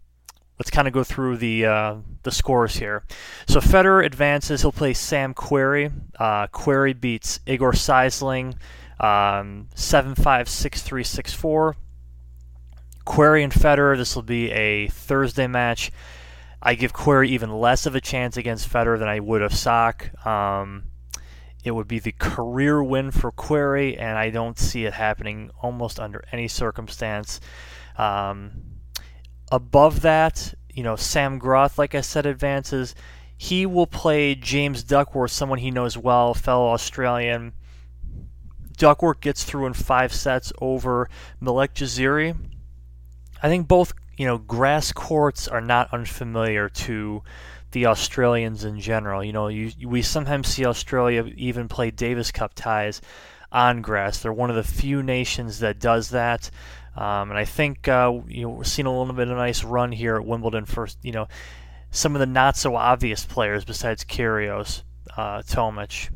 let's 0.59 0.69
kind 0.69 0.87
of 0.87 0.93
go 0.93 1.03
through 1.03 1.37
the 1.37 1.65
uh, 1.65 1.95
the 2.23 2.31
scores 2.31 2.75
here. 2.75 3.03
So 3.47 3.59
Federer 3.59 4.05
advances. 4.05 4.61
He'll 4.61 4.71
play 4.71 4.93
Sam 4.93 5.33
Querrey. 5.33 5.91
Uh, 6.19 6.47
Querrey 6.47 6.99
beats 6.99 7.39
Igor 7.47 7.71
Sijsling. 7.71 8.55
Um, 8.99 9.69
756364. 9.75 11.75
Querrey 13.05 13.43
and 13.43 13.53
Federer, 13.53 13.97
this 13.97 14.15
will 14.15 14.23
be 14.23 14.51
a 14.51 14.89
Thursday 14.89 15.47
match. 15.47 15.91
I 16.61 16.75
give 16.75 16.93
Querrey 16.93 17.29
even 17.29 17.49
less 17.49 17.85
of 17.85 17.95
a 17.95 18.01
chance 18.01 18.35
against 18.35 18.69
Federer 18.69 18.99
than 18.99 19.07
I 19.07 19.21
would 19.21 19.41
of 19.41 19.53
Sock. 19.53 20.11
Um, 20.27 20.83
it 21.63 21.71
would 21.71 21.87
be 21.87 21.99
the 21.99 22.11
career 22.11 22.83
win 22.83 23.11
for 23.11 23.31
Querrey, 23.31 23.97
and 23.97 24.17
I 24.17 24.29
don't 24.29 24.59
see 24.59 24.85
it 24.85 24.93
happening 24.93 25.49
almost 25.61 25.99
under 25.99 26.23
any 26.31 26.49
circumstance. 26.49 27.39
Um, 27.97 28.78
above 29.51 30.01
that, 30.01 30.53
you 30.73 30.83
know, 30.83 30.95
Sam 30.95 31.39
Groth, 31.39 31.77
like 31.77 31.95
I 31.95 32.01
said, 32.01 32.25
advances. 32.25 32.95
He 33.37 33.65
will 33.65 33.87
play 33.87 34.35
James 34.35 34.83
Duckworth, 34.83 35.31
someone 35.31 35.59
he 35.59 35.71
knows 35.71 35.97
well, 35.97 36.33
fellow 36.33 36.67
Australian. 36.69 37.53
Duckworth 38.77 39.21
gets 39.21 39.43
through 39.43 39.65
in 39.65 39.73
five 39.73 40.13
sets 40.13 40.53
over 40.61 41.09
Malek 41.39 41.73
Jaziri. 41.73 42.35
I 43.41 43.47
think 43.47 43.67
both, 43.67 43.93
you 44.17 44.25
know, 44.25 44.37
grass 44.37 44.91
courts 44.91 45.47
are 45.47 45.61
not 45.61 45.93
unfamiliar 45.93 46.69
to 46.69 47.23
the 47.71 47.85
Australians 47.85 48.63
in 48.63 48.79
general. 48.79 49.23
You 49.23 49.33
know, 49.33 49.47
you, 49.47 49.71
we 49.87 50.01
sometimes 50.01 50.47
see 50.47 50.65
Australia 50.65 51.25
even 51.35 51.67
play 51.67 51.91
Davis 51.91 52.31
Cup 52.31 52.53
ties 52.55 53.01
on 53.51 53.81
grass. 53.81 54.19
They're 54.19 54.33
one 54.33 54.49
of 54.49 54.55
the 54.55 54.63
few 54.63 55.03
nations 55.03 55.59
that 55.59 55.79
does 55.79 56.09
that. 56.09 56.49
Um, 56.95 57.29
and 57.29 57.37
I 57.37 57.45
think 57.45 57.87
uh, 57.87 58.19
you 58.27 58.43
know 58.43 58.49
we're 58.49 58.63
seeing 58.63 58.85
a 58.85 58.97
little 58.97 59.13
bit 59.13 59.27
of 59.27 59.37
a 59.37 59.39
nice 59.39 59.63
run 59.63 59.91
here 59.91 60.15
at 60.15 60.25
Wimbledon 60.25 60.65
for 60.65 60.87
you 61.01 61.11
know 61.11 61.27
some 61.91 62.15
of 62.15 62.19
the 62.19 62.25
not 62.25 62.57
so 62.57 62.75
obvious 62.75 63.25
players 63.25 63.65
besides 63.65 64.03
Kyrgios, 64.03 64.83
uh, 65.15 65.41
Tomic. 65.41 66.09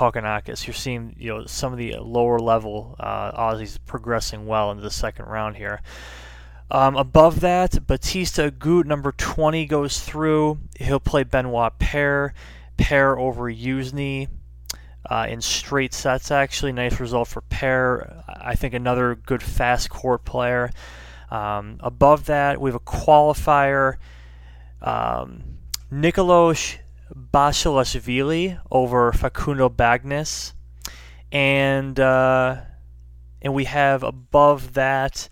You're 0.00 0.74
seeing 0.74 1.14
you 1.18 1.28
know 1.28 1.46
some 1.46 1.72
of 1.72 1.78
the 1.78 1.96
lower 1.98 2.38
level 2.38 2.96
uh, 2.98 3.32
Aussies 3.32 3.78
progressing 3.84 4.46
well 4.46 4.70
into 4.70 4.82
the 4.82 4.90
second 4.90 5.26
round 5.26 5.56
here. 5.56 5.82
Um, 6.70 6.96
above 6.96 7.40
that, 7.40 7.86
Bautista 7.86 8.50
Agut, 8.50 8.86
number 8.86 9.12
20, 9.12 9.66
goes 9.66 10.00
through. 10.00 10.58
He'll 10.78 11.00
play 11.00 11.22
Benoit 11.22 11.78
Paire. 11.78 12.32
Paire 12.78 13.18
over 13.18 13.52
Youzhny 13.52 14.28
uh, 15.08 15.26
in 15.28 15.40
straight 15.40 15.94
sets, 15.94 16.30
actually. 16.30 16.72
Nice 16.72 17.00
result 17.00 17.28
for 17.28 17.42
Paire. 17.42 18.24
I 18.28 18.54
think 18.54 18.74
another 18.74 19.14
good 19.14 19.42
fast 19.42 19.90
court 19.90 20.24
player. 20.24 20.70
Um, 21.30 21.78
above 21.80 22.26
that, 22.26 22.60
we 22.60 22.70
have 22.70 22.76
a 22.76 22.80
qualifier. 22.80 23.96
Um, 24.80 25.58
Nikoloz 25.92 26.78
Basilashvili 27.14 28.60
over 28.70 29.12
Facundo 29.12 29.68
Bagnis. 29.68 30.52
And 31.30 31.98
uh, 31.98 32.60
and 33.40 33.54
we 33.54 33.64
have 33.64 34.02
above 34.02 34.74
that 34.74 35.28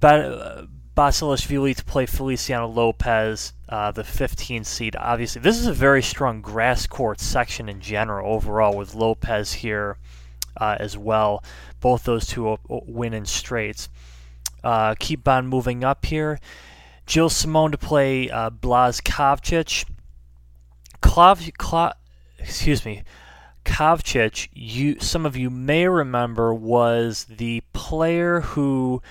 ba- 0.00 0.68
Basilashvili 0.96 1.76
to 1.76 1.84
play 1.84 2.06
Feliciano 2.06 2.68
Lopez, 2.68 3.52
uh, 3.68 3.90
the 3.90 4.04
15 4.04 4.64
seed. 4.64 4.96
Obviously, 4.96 5.42
this 5.42 5.58
is 5.58 5.66
a 5.66 5.72
very 5.72 6.02
strong 6.02 6.40
grass 6.40 6.86
court 6.86 7.20
section 7.20 7.68
in 7.68 7.80
general 7.80 8.32
overall 8.32 8.76
with 8.76 8.94
Lopez 8.94 9.54
here 9.54 9.96
uh, 10.56 10.76
as 10.78 10.96
well. 10.96 11.42
Both 11.80 12.04
those 12.04 12.26
two 12.26 12.58
win 12.68 13.12
in 13.12 13.26
straights. 13.26 13.88
Uh, 14.62 14.94
keep 14.98 15.26
on 15.26 15.46
moving 15.46 15.82
up 15.82 16.06
here. 16.06 16.38
Gilles 17.06 17.36
Simon 17.36 17.72
to 17.72 17.78
play 17.78 18.30
uh, 18.30 18.50
Blaz 18.50 19.02
Kavcic. 19.02 19.84
Klav, 21.02 21.52
Klav, 21.58 21.92
excuse 22.38 22.84
me, 22.84 23.02
Kavcic, 23.64 24.48
you 24.52 24.98
some 25.00 25.26
of 25.26 25.36
you 25.36 25.50
may 25.50 25.86
remember 25.86 26.54
was 26.54 27.24
the 27.24 27.62
player 27.72 28.40
who, 28.40 29.02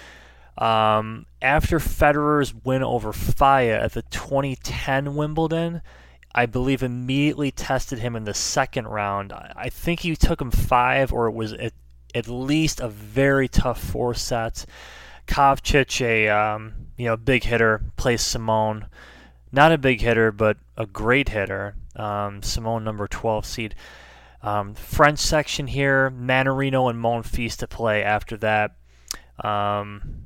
um, 0.57 1.25
after 1.41 1.79
Federer's 1.79 2.53
win 2.53 2.83
over 2.83 3.11
Falla 3.11 3.79
at 3.79 3.93
the 3.93 4.03
2010 4.03 5.15
Wimbledon, 5.15 5.81
I 6.35 6.45
believe 6.45 6.83
immediately 6.83 7.51
tested 7.51 7.99
him 7.99 8.15
in 8.15 8.23
the 8.23 8.33
second 8.33 8.87
round. 8.87 9.33
I 9.33 9.69
think 9.69 10.01
he 10.01 10.15
took 10.15 10.41
him 10.41 10.51
five, 10.51 11.13
or 11.13 11.27
it 11.27 11.33
was 11.33 11.53
at, 11.53 11.73
at 12.15 12.27
least 12.27 12.79
a 12.79 12.87
very 12.87 13.47
tough 13.47 13.83
four 13.83 14.13
sets. 14.13 14.65
Kavcic, 15.27 16.01
a 16.01 16.29
um, 16.29 16.73
you 16.97 17.05
know 17.05 17.17
big 17.17 17.43
hitter, 17.43 17.81
plays 17.97 18.21
Simone. 18.21 18.87
Not 19.51 19.71
a 19.71 19.77
big 19.77 20.01
hitter, 20.01 20.31
but 20.31 20.57
a 20.75 20.87
great 20.87 21.29
hitter. 21.29 21.75
Um, 21.95 22.41
Simon, 22.41 22.83
number 22.83 23.07
12 23.07 23.45
seed. 23.45 23.75
Um, 24.41 24.73
French 24.73 25.19
section 25.19 25.67
here, 25.67 26.09
Mannarino 26.09 26.89
and 26.89 27.01
Monfils 27.01 27.55
to 27.57 27.67
play 27.67 28.03
after 28.03 28.35
that. 28.37 28.75
Um, 29.43 30.22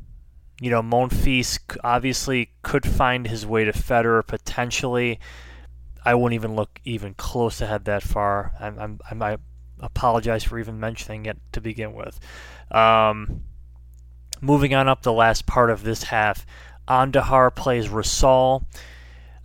you 0.59 0.71
know, 0.71 0.81
Monfils 0.81 1.59
obviously 1.83 2.51
could 2.63 2.85
find 2.85 3.27
his 3.27 3.45
way 3.45 3.65
to 3.65 3.71
Federer 3.71 4.25
potentially. 4.25 5.19
I 6.03 6.15
wouldn't 6.15 6.35
even 6.35 6.55
look 6.55 6.79
even 6.83 7.13
close 7.13 7.57
to 7.57 7.67
head 7.67 7.85
that 7.85 8.01
far. 8.01 8.53
I'm, 8.59 8.99
I'm, 9.09 9.21
I 9.21 9.37
apologize 9.79 10.43
for 10.43 10.57
even 10.57 10.79
mentioning 10.79 11.25
it 11.25 11.37
to 11.51 11.61
begin 11.61 11.93
with. 11.93 12.19
Um, 12.71 13.43
moving 14.41 14.73
on 14.73 14.87
up 14.87 15.03
the 15.03 15.13
last 15.13 15.45
part 15.45 15.69
of 15.69 15.83
this 15.83 16.03
half, 16.03 16.45
Andujar 16.87 17.53
plays 17.53 17.89
Rosol. 17.89 18.65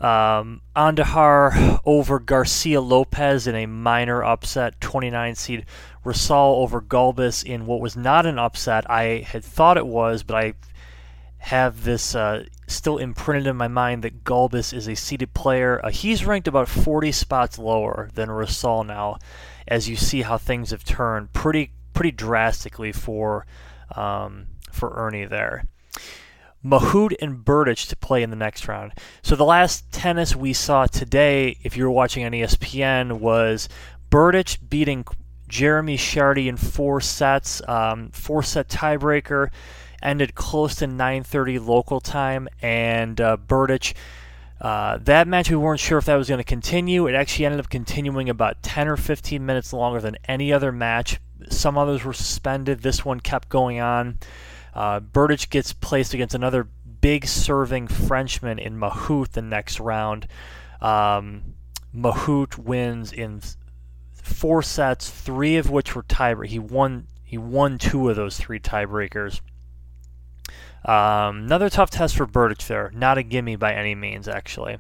Um, 0.00 0.62
Andujar 0.74 1.80
over 1.84 2.18
Garcia 2.18 2.80
Lopez 2.80 3.46
in 3.46 3.54
a 3.54 3.66
minor 3.66 4.24
upset, 4.24 4.80
29 4.80 5.34
seed. 5.34 5.66
Rosol 6.04 6.56
over 6.62 6.80
Gulbis 6.80 7.44
in 7.44 7.66
what 7.66 7.80
was 7.80 7.96
not 7.96 8.26
an 8.26 8.38
upset. 8.38 8.90
I 8.90 9.26
had 9.26 9.44
thought 9.44 9.76
it 9.76 9.86
was, 9.86 10.22
but 10.22 10.36
I 10.36 10.54
have 11.42 11.82
this 11.82 12.14
uh, 12.14 12.44
still 12.68 12.98
imprinted 12.98 13.48
in 13.48 13.56
my 13.56 13.66
mind 13.66 14.04
that 14.04 14.22
Gulbis 14.22 14.72
is 14.72 14.86
a 14.86 14.94
seeded 14.94 15.34
player. 15.34 15.84
Uh, 15.84 15.90
he's 15.90 16.24
ranked 16.24 16.46
about 16.46 16.68
40 16.68 17.10
spots 17.10 17.58
lower 17.58 18.08
than 18.14 18.28
Rosol 18.28 18.86
now, 18.86 19.18
as 19.66 19.88
you 19.88 19.96
see 19.96 20.22
how 20.22 20.38
things 20.38 20.70
have 20.70 20.84
turned 20.84 21.32
pretty 21.32 21.72
pretty 21.94 22.12
drastically 22.12 22.92
for 22.92 23.44
um, 23.96 24.46
for 24.70 24.94
Ernie 24.94 25.24
there. 25.24 25.64
Mahut 26.64 27.12
and 27.20 27.44
Berdych 27.44 27.88
to 27.88 27.96
play 27.96 28.22
in 28.22 28.30
the 28.30 28.36
next 28.36 28.68
round. 28.68 28.92
So 29.22 29.34
the 29.34 29.44
last 29.44 29.90
tennis 29.90 30.36
we 30.36 30.52
saw 30.52 30.86
today, 30.86 31.58
if 31.64 31.76
you 31.76 31.82
were 31.82 31.90
watching 31.90 32.24
on 32.24 32.30
ESPN, 32.30 33.18
was 33.18 33.68
Berdych 34.12 34.58
beating 34.70 35.04
Jeremy 35.48 35.96
Chardy 35.96 36.46
in 36.46 36.56
four 36.56 37.00
sets, 37.00 37.60
um, 37.68 38.10
four 38.12 38.44
set 38.44 38.68
tiebreaker, 38.68 39.50
ended 40.02 40.34
close 40.34 40.74
to 40.76 40.86
9:30 40.86 41.64
local 41.64 42.00
time, 42.00 42.48
and 42.60 43.20
uh, 43.20 43.36
Berdych. 43.36 43.94
Uh, 44.60 44.96
that 44.98 45.26
match, 45.26 45.50
we 45.50 45.56
weren't 45.56 45.80
sure 45.80 45.98
if 45.98 46.04
that 46.04 46.14
was 46.14 46.28
going 46.28 46.38
to 46.38 46.44
continue. 46.44 47.08
It 47.08 47.16
actually 47.16 47.46
ended 47.46 47.58
up 47.58 47.68
continuing 47.68 48.28
about 48.28 48.62
10 48.62 48.86
or 48.86 48.96
15 48.96 49.44
minutes 49.44 49.72
longer 49.72 50.00
than 50.00 50.16
any 50.28 50.52
other 50.52 50.70
match. 50.70 51.18
Some 51.48 51.76
others 51.76 52.04
were 52.04 52.12
suspended. 52.12 52.80
This 52.80 53.04
one 53.04 53.18
kept 53.18 53.48
going 53.48 53.80
on. 53.80 54.18
Uh, 54.72 55.00
Berdych 55.00 55.50
gets 55.50 55.72
placed 55.72 56.14
against 56.14 56.36
another 56.36 56.68
big 57.00 57.26
serving 57.26 57.88
Frenchman 57.88 58.60
in 58.60 58.78
Mahut 58.78 59.32
the 59.32 59.42
next 59.42 59.80
round. 59.80 60.28
Um, 60.80 61.54
Mahut 61.94 62.56
wins 62.56 63.12
in 63.12 63.42
four 64.12 64.62
sets, 64.62 65.10
three 65.10 65.56
of 65.56 65.70
which 65.70 65.94
were 65.94 66.04
tiebreakers. 66.04 66.46
He 66.46 66.58
won. 66.58 67.06
He 67.24 67.38
won 67.38 67.78
two 67.78 68.08
of 68.10 68.16
those 68.16 68.36
three 68.36 68.60
tiebreakers. 68.60 69.40
Um, 70.84 71.44
another 71.44 71.70
tough 71.70 71.90
test 71.90 72.16
for 72.16 72.26
Berdych 72.26 72.66
there. 72.66 72.90
Not 72.94 73.18
a 73.18 73.22
gimme 73.22 73.56
by 73.56 73.72
any 73.74 73.94
means, 73.94 74.28
actually. 74.28 74.78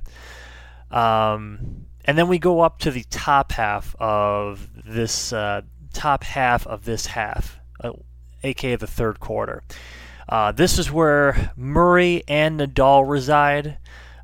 Um, 0.90 1.86
and 2.04 2.18
then 2.18 2.28
we 2.28 2.38
go 2.38 2.60
up 2.60 2.78
to 2.80 2.90
the 2.90 3.04
top 3.10 3.52
half 3.52 3.94
of 3.98 4.68
this 4.84 5.32
uh, 5.32 5.62
top 5.92 6.24
half 6.24 6.66
of 6.66 6.84
this 6.84 7.06
half, 7.06 7.58
uh, 7.82 7.92
aka 8.42 8.76
the 8.76 8.86
third 8.86 9.20
quarter. 9.20 9.62
Uh, 10.28 10.52
this 10.52 10.78
is 10.78 10.90
where 10.90 11.52
Murray 11.56 12.22
and 12.26 12.58
Nadal 12.58 13.08
reside. 13.08 13.78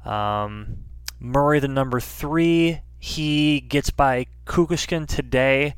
Um, 0.04 0.84
Murray, 1.20 1.60
the 1.60 1.68
number 1.68 2.00
three, 2.00 2.80
he 2.98 3.60
gets 3.60 3.90
by 3.90 4.26
Kukushkin 4.46 5.06
today. 5.06 5.74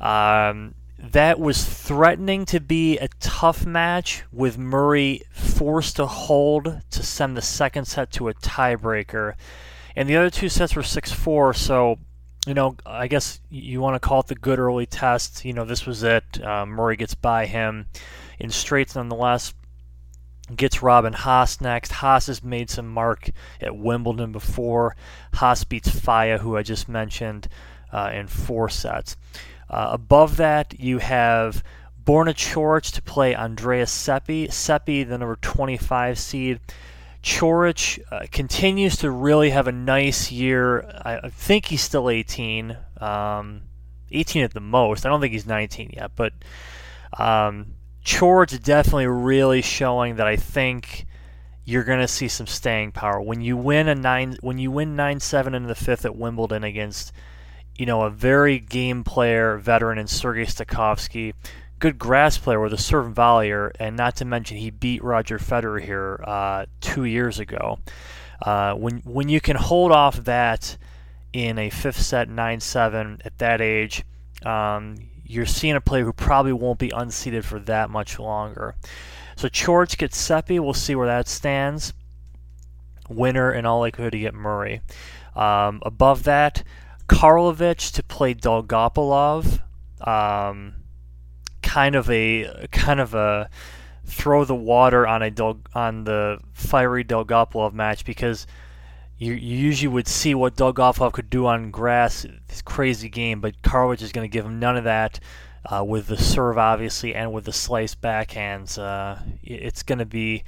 Um, 0.00 0.74
that 0.98 1.40
was 1.40 1.64
threatening 1.64 2.44
to 2.46 2.60
be 2.60 2.98
a 2.98 3.08
tough 3.20 3.66
match 3.66 4.24
with 4.32 4.56
Murray 4.56 5.22
forced 5.30 5.96
to 5.96 6.06
hold 6.06 6.80
to 6.90 7.02
send 7.02 7.36
the 7.36 7.42
second 7.42 7.86
set 7.86 8.10
to 8.12 8.28
a 8.28 8.34
tiebreaker. 8.34 9.34
And 9.96 10.08
the 10.08 10.16
other 10.16 10.30
two 10.30 10.48
sets 10.48 10.74
were 10.74 10.82
6 10.82 11.12
4, 11.12 11.54
so, 11.54 11.98
you 12.46 12.54
know, 12.54 12.76
I 12.86 13.08
guess 13.08 13.40
you 13.50 13.80
want 13.80 14.00
to 14.00 14.06
call 14.06 14.20
it 14.20 14.26
the 14.28 14.34
good 14.34 14.58
early 14.58 14.86
test. 14.86 15.44
You 15.44 15.52
know, 15.52 15.64
this 15.64 15.86
was 15.86 16.02
it. 16.02 16.42
Uh, 16.42 16.66
Murray 16.66 16.96
gets 16.96 17.14
by 17.14 17.46
him 17.46 17.86
in 18.38 18.50
straights 18.50 18.94
nonetheless. 18.94 19.54
Gets 20.54 20.82
Robin 20.82 21.14
Haase 21.14 21.60
next. 21.60 21.90
Haase 21.90 22.26
has 22.26 22.44
made 22.44 22.68
some 22.70 22.88
mark 22.88 23.30
at 23.60 23.76
Wimbledon 23.76 24.30
before. 24.30 24.94
Haase 25.32 25.66
beats 25.68 25.88
Falla, 25.88 26.38
who 26.38 26.56
I 26.56 26.62
just 26.62 26.88
mentioned, 26.88 27.48
uh, 27.92 28.10
in 28.12 28.26
four 28.26 28.68
sets. 28.68 29.16
Uh, 29.74 29.88
above 29.90 30.36
that, 30.36 30.78
you 30.78 30.98
have 30.98 31.64
Borna 32.00 32.32
Coric 32.32 32.92
to 32.92 33.02
play 33.02 33.34
Andreas 33.34 33.90
Seppi. 33.90 34.48
Seppi, 34.48 35.02
the 35.02 35.18
number 35.18 35.34
25 35.34 36.16
seed. 36.16 36.60
Coric 37.24 37.98
uh, 38.12 38.26
continues 38.30 38.96
to 38.98 39.10
really 39.10 39.50
have 39.50 39.66
a 39.66 39.72
nice 39.72 40.30
year. 40.30 40.82
I, 41.04 41.18
I 41.24 41.28
think 41.28 41.66
he's 41.66 41.82
still 41.82 42.08
18, 42.08 42.76
um, 43.00 43.62
18 44.12 44.44
at 44.44 44.54
the 44.54 44.60
most. 44.60 45.04
I 45.04 45.08
don't 45.08 45.20
think 45.20 45.32
he's 45.32 45.46
19 45.46 45.90
yet, 45.96 46.12
but 46.14 46.34
um, 47.18 47.74
Coric 48.04 48.62
definitely 48.62 49.08
really 49.08 49.60
showing 49.60 50.14
that 50.16 50.28
I 50.28 50.36
think 50.36 51.04
you're 51.64 51.82
going 51.82 51.98
to 51.98 52.06
see 52.06 52.28
some 52.28 52.46
staying 52.46 52.92
power 52.92 53.20
when 53.20 53.40
you 53.40 53.56
win 53.56 53.88
a 53.88 53.94
nine 53.96 54.36
when 54.40 54.58
you 54.58 54.70
win 54.70 54.94
nine 54.94 55.18
seven 55.18 55.52
in 55.52 55.66
the 55.66 55.74
fifth 55.74 56.04
at 56.04 56.14
Wimbledon 56.14 56.62
against 56.62 57.12
you 57.76 57.86
know 57.86 58.02
a 58.02 58.10
very 58.10 58.58
game 58.58 59.04
player 59.04 59.58
veteran 59.58 59.98
in 59.98 60.06
Sergei 60.06 60.44
Stakhovsky 60.44 61.32
good 61.84 61.98
grass 61.98 62.38
player 62.38 62.60
with 62.60 62.72
a 62.72 62.78
serve 62.78 63.04
and 63.04 63.14
volleyer, 63.14 63.70
and 63.78 63.94
not 63.94 64.16
to 64.16 64.24
mention 64.24 64.56
he 64.56 64.70
beat 64.70 65.04
Roger 65.04 65.38
Federer 65.38 65.82
here 65.82 66.18
uh, 66.26 66.64
two 66.80 67.04
years 67.04 67.38
ago. 67.38 67.78
Uh, 68.40 68.72
when 68.72 69.00
when 69.00 69.28
you 69.28 69.38
can 69.38 69.54
hold 69.56 69.92
off 69.92 70.16
that 70.24 70.78
in 71.34 71.58
a 71.58 71.68
fifth 71.68 72.00
set, 72.00 72.28
nine 72.28 72.60
seven 72.60 73.20
at 73.26 73.36
that 73.36 73.60
age, 73.60 74.02
um, 74.46 74.96
you're 75.24 75.44
seeing 75.44 75.76
a 75.76 75.80
player 75.80 76.04
who 76.04 76.12
probably 76.14 76.54
won't 76.54 76.78
be 76.78 76.90
unseated 76.94 77.44
for 77.44 77.58
that 77.60 77.90
much 77.90 78.18
longer. 78.18 78.74
So 79.36 79.48
Coric 79.48 79.98
gets 79.98 80.16
Seppi. 80.16 80.58
We'll 80.58 80.72
see 80.72 80.94
where 80.94 81.08
that 81.08 81.28
stands. 81.28 81.92
Winner 83.10 83.52
in 83.52 83.66
all 83.66 83.80
likelihood 83.80 84.12
to 84.12 84.18
get 84.18 84.32
Murray. 84.32 84.80
Um, 85.36 85.82
above 85.84 86.22
that, 86.22 86.62
Karlovic 87.08 87.92
to 87.92 88.02
play 88.02 88.34
Dolgopolov. 88.34 89.60
Um, 90.00 90.74
kind 91.62 91.94
of 91.94 92.10
a 92.10 92.66
kind 92.70 93.00
of 93.00 93.14
a 93.14 93.48
throw 94.04 94.44
the 94.44 94.54
water 94.54 95.06
on 95.06 95.22
a 95.22 95.30
Del, 95.30 95.60
on 95.74 96.04
the 96.04 96.38
fiery 96.52 97.04
Dolgopolov 97.04 97.72
match 97.72 98.04
because 98.04 98.46
you, 99.16 99.32
you 99.32 99.56
usually 99.56 99.88
would 99.88 100.08
see 100.08 100.34
what 100.34 100.56
Dolgopolov 100.56 101.12
could 101.12 101.30
do 101.30 101.46
on 101.46 101.70
grass, 101.70 102.26
this 102.48 102.62
crazy 102.62 103.08
game, 103.08 103.40
but 103.40 103.60
Karlovic 103.62 104.02
is 104.02 104.12
going 104.12 104.28
to 104.28 104.32
give 104.32 104.44
him 104.44 104.58
none 104.58 104.76
of 104.76 104.84
that. 104.84 105.20
Uh, 105.66 105.82
with 105.82 106.08
the 106.08 106.16
serve, 106.18 106.58
obviously, 106.58 107.14
and 107.14 107.32
with 107.32 107.46
the 107.46 107.52
slice 107.52 107.94
backhands, 107.94 108.78
uh, 108.78 109.18
it's 109.42 109.82
going 109.82 109.98
to 109.98 110.04
be. 110.04 110.44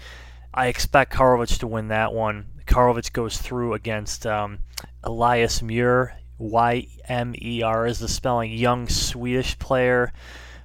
I 0.53 0.67
expect 0.67 1.11
Karlovic 1.11 1.59
to 1.61 1.67
win 1.67 1.89
that 1.89 2.13
one. 2.13 2.45
Karlovic 2.67 3.13
goes 3.15 3.39
through 3.39 3.73
against 3.73 4.27
um, 4.27 4.59
Elias 5.03 5.63
Ymer. 5.63 6.13
Y 6.39 6.89
M 7.09 7.35
E 7.41 7.63
R 7.63 7.87
is 7.87 7.99
the 7.99 8.09
spelling. 8.09 8.53
Young 8.53 8.89
Swedish 8.89 9.59
player. 9.59 10.13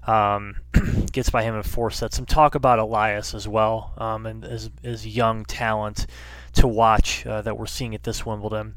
Um, 0.06 0.56
gets 1.12 1.30
by 1.30 1.44
him 1.44 1.56
in 1.56 1.64
four 1.64 1.92
sets. 1.92 2.16
Some 2.16 2.26
talk 2.26 2.56
about 2.56 2.80
Elias 2.80 3.36
as 3.36 3.48
well, 3.48 3.94
um, 3.98 4.26
and 4.26 4.44
as, 4.44 4.72
as 4.84 5.06
young 5.06 5.46
talent 5.46 6.08
to 6.54 6.68
watch 6.68 7.26
uh, 7.26 7.44
that 7.44 7.58
we're 7.58 7.68
seeing 7.68 7.94
at 7.94 8.04
this 8.04 8.26
Wimbledon. 8.26 8.76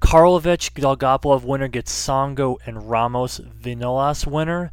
Karlovic, 0.00 0.72
Dolgopolov 0.72 1.44
winner 1.44 1.68
gets 1.68 1.92
Tsonga 1.92 2.56
and 2.66 2.90
Ramos 2.90 3.38
Vinolas 3.38 4.26
winner. 4.26 4.70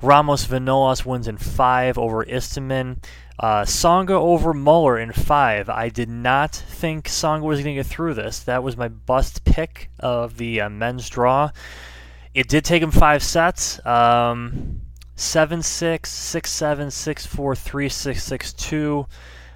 Ramos 0.00 0.46
Vinolas 0.46 1.04
wins 1.04 1.28
in 1.28 1.36
five 1.36 1.98
over 1.98 2.24
Istomin. 2.24 3.02
Uh, 3.38 3.62
Tsonga 3.62 4.10
over 4.10 4.54
Muller 4.54 4.98
in 4.98 5.12
five. 5.12 5.68
I 5.68 5.88
did 5.88 6.08
not 6.08 6.54
think 6.54 7.06
Tsonga 7.06 7.42
was 7.42 7.58
going 7.58 7.74
to 7.74 7.82
get 7.82 7.86
through 7.86 8.14
this. 8.14 8.40
That 8.40 8.62
was 8.62 8.76
my 8.76 8.88
bust 8.88 9.44
pick 9.44 9.90
of 9.98 10.36
the 10.36 10.60
uh, 10.60 10.68
men's 10.68 11.08
draw. 11.08 11.50
It 12.32 12.48
did 12.48 12.64
take 12.64 12.82
him 12.82 12.90
five 12.90 13.22
sets. 13.22 13.84
Um, 13.84 14.80
7 15.16 15.62
6, 15.62 16.10
6 16.10 16.50
7, 16.50 16.90
6 16.90 17.26
4, 17.26 17.56
3 17.56 17.88
6, 17.88 18.22
6 18.22 18.52
2. 18.52 19.06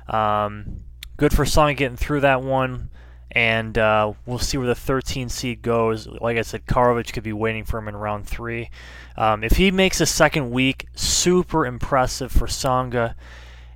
Um, 0.08 0.80
good 1.16 1.32
for 1.32 1.44
Tsonga 1.44 1.76
getting 1.76 1.96
through 1.96 2.20
that 2.20 2.42
one. 2.42 2.90
And 3.30 3.76
uh, 3.76 4.14
we'll 4.24 4.38
see 4.38 4.56
where 4.56 4.66
the 4.66 4.74
13 4.74 5.28
seed 5.28 5.60
goes. 5.60 6.06
Like 6.06 6.38
I 6.38 6.42
said, 6.42 6.66
Karlovic 6.66 7.12
could 7.12 7.24
be 7.24 7.32
waiting 7.32 7.64
for 7.64 7.78
him 7.78 7.88
in 7.88 7.96
round 7.96 8.26
three. 8.26 8.70
Um, 9.16 9.44
if 9.44 9.56
he 9.56 9.70
makes 9.70 10.00
a 10.00 10.06
second 10.06 10.50
week, 10.50 10.86
super 10.94 11.66
impressive 11.66 12.32
for 12.32 12.46
Tsonga. 12.46 13.14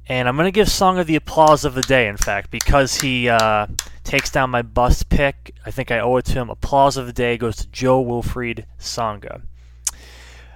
And 0.09 0.29
I'm 0.29 0.37
going 0.37 0.47
to 0.47 0.53
give 0.53 0.69
Tsonga 0.69 1.07
the 1.07 1.17
applause 1.17 1.65
of 1.65 1.75
the 1.75 1.83
day, 1.83 2.09
in 2.09 2.17
fact, 2.17 2.51
because 2.51 2.97
he 2.97 3.29
uh, 3.29 3.67
takes 4.05 4.31
down 4.31 4.51
my 4.51 4.62
bust 4.62 5.09
pick. 5.09 5.55
I 5.65 5.71
think 5.71 5.91
I 5.91 6.01
owe 6.01 6.17
it 6.17 6.25
to 6.27 6.33
him. 6.35 6.51
Applause 6.51 6.97
of 6.97 7.07
the 7.07 7.12
day 7.12 7.37
goes 7.37 7.57
to 7.57 7.69
Jo-Wilfried 7.69 8.65
Tsonga. 8.79 9.43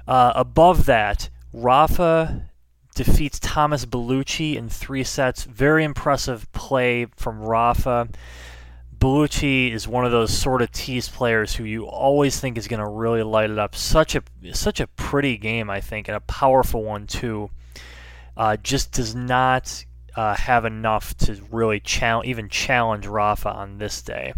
Uh, 0.06 0.32
above 0.34 0.86
that, 0.86 1.30
Rafa 1.52 2.48
defeats 2.94 3.38
Thomaz 3.38 3.84
Bellucci 3.84 4.56
in 4.56 4.68
three 4.68 5.04
sets. 5.04 5.44
Very 5.44 5.84
impressive 5.84 6.50
play 6.52 7.06
from 7.16 7.40
Rafa. 7.40 8.08
Bellucci 8.98 9.72
is 9.72 9.86
one 9.86 10.04
of 10.04 10.12
those 10.12 10.36
sort 10.36 10.62
of 10.62 10.72
tease 10.72 11.08
players 11.08 11.54
who 11.54 11.64
you 11.64 11.86
always 11.86 12.40
think 12.40 12.56
is 12.56 12.66
going 12.66 12.80
to 12.80 12.88
really 12.88 13.22
light 13.22 13.50
it 13.50 13.58
up. 13.58 13.74
Such 13.74 14.16
a 14.16 14.22
such 14.52 14.80
a 14.80 14.86
pretty 14.86 15.36
game, 15.36 15.68
I 15.68 15.80
think, 15.80 16.08
and 16.08 16.16
a 16.16 16.20
powerful 16.20 16.82
one 16.82 17.06
too. 17.06 17.50
Uh, 18.36 18.56
just 18.56 18.92
does 18.92 19.14
not 19.14 19.84
uh, 20.14 20.34
have 20.34 20.64
enough 20.64 21.16
to 21.18 21.40
really 21.50 21.80
challenge, 21.80 22.28
even 22.28 22.48
challenge 22.48 23.06
Rafa 23.06 23.50
on 23.50 23.78
this 23.78 24.02
day. 24.02 24.34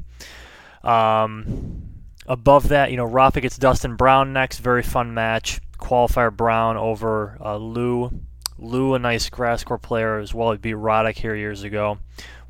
Um, 0.84 1.82
above 2.26 2.68
that, 2.68 2.90
you 2.90 2.96
know, 2.96 3.04
Rafa 3.04 3.40
gets 3.40 3.58
Dustin 3.58 3.96
Brown 3.96 4.32
next. 4.32 4.58
Very 4.58 4.82
fun 4.82 5.14
match. 5.14 5.60
Qualifier 5.78 6.34
Brown 6.34 6.76
over 6.76 7.38
uh, 7.40 7.56
Lu. 7.56 8.10
Lu, 8.58 8.94
a 8.94 8.98
nice 8.98 9.30
grass 9.30 9.62
court 9.62 9.82
player 9.82 10.18
as 10.18 10.34
well. 10.34 10.52
He 10.52 10.58
beat 10.58 10.74
Roddick 10.74 11.18
here 11.18 11.34
years 11.34 11.62
ago. 11.62 11.98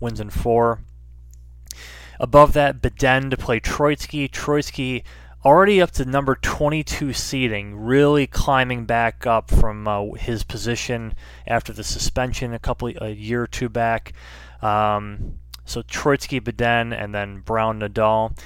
Wins 0.00 0.20
in 0.20 0.30
four. 0.30 0.80
Above 2.18 2.52
that, 2.54 2.80
Bedene 2.80 3.30
to 3.30 3.36
play 3.36 3.60
Troitsky. 3.60 4.28
Troicki 4.30 5.04
already 5.44 5.80
up 5.80 5.90
to 5.92 6.04
number 6.04 6.34
22 6.34 7.12
seeding, 7.12 7.76
really 7.76 8.26
climbing 8.26 8.84
back 8.84 9.26
up 9.26 9.50
from 9.50 9.86
uh, 9.86 10.12
his 10.14 10.42
position 10.42 11.14
after 11.46 11.72
the 11.72 11.84
suspension 11.84 12.52
a 12.52 12.58
couple 12.58 12.88
a 13.00 13.10
year 13.10 13.42
or 13.42 13.46
two 13.46 13.68
back. 13.68 14.12
Um, 14.62 15.38
so 15.64 15.82
Troicki, 15.82 16.40
Bedene, 16.40 16.98
and 16.98 17.14
then 17.14 17.40
Brown, 17.40 17.80
Nadal, 17.80 18.36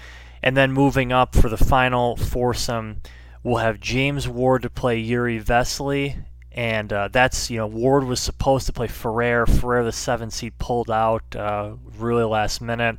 and 0.42 0.57
then 0.57 0.72
moving 0.72 1.12
up 1.12 1.35
for 1.35 1.48
the 1.48 1.57
final 1.57 2.16
foursome, 2.16 3.00
we'll 3.42 3.59
have 3.59 3.81
James 3.81 4.28
Ward 4.28 4.62
to 4.62 4.70
play 4.70 5.02
Jiri 5.02 5.42
Vesely. 5.42 6.24
And 6.55 6.92
uh, 6.92 7.09
that's, 7.09 7.50
you 7.50 7.57
know, 7.57 7.66
Ward 7.66 8.05
was 8.05 8.20
supposed 8.20 8.66
to 8.66 8.72
play 8.72 8.87
Ferrer. 8.87 9.46
Ferrer, 9.46 9.85
the 9.85 9.92
seven 9.92 10.31
seed, 10.31 10.59
pulled 10.59 10.90
out 10.90 11.35
uh, 11.35 11.72
really 11.96 12.24
last 12.24 12.61
minute. 12.61 12.98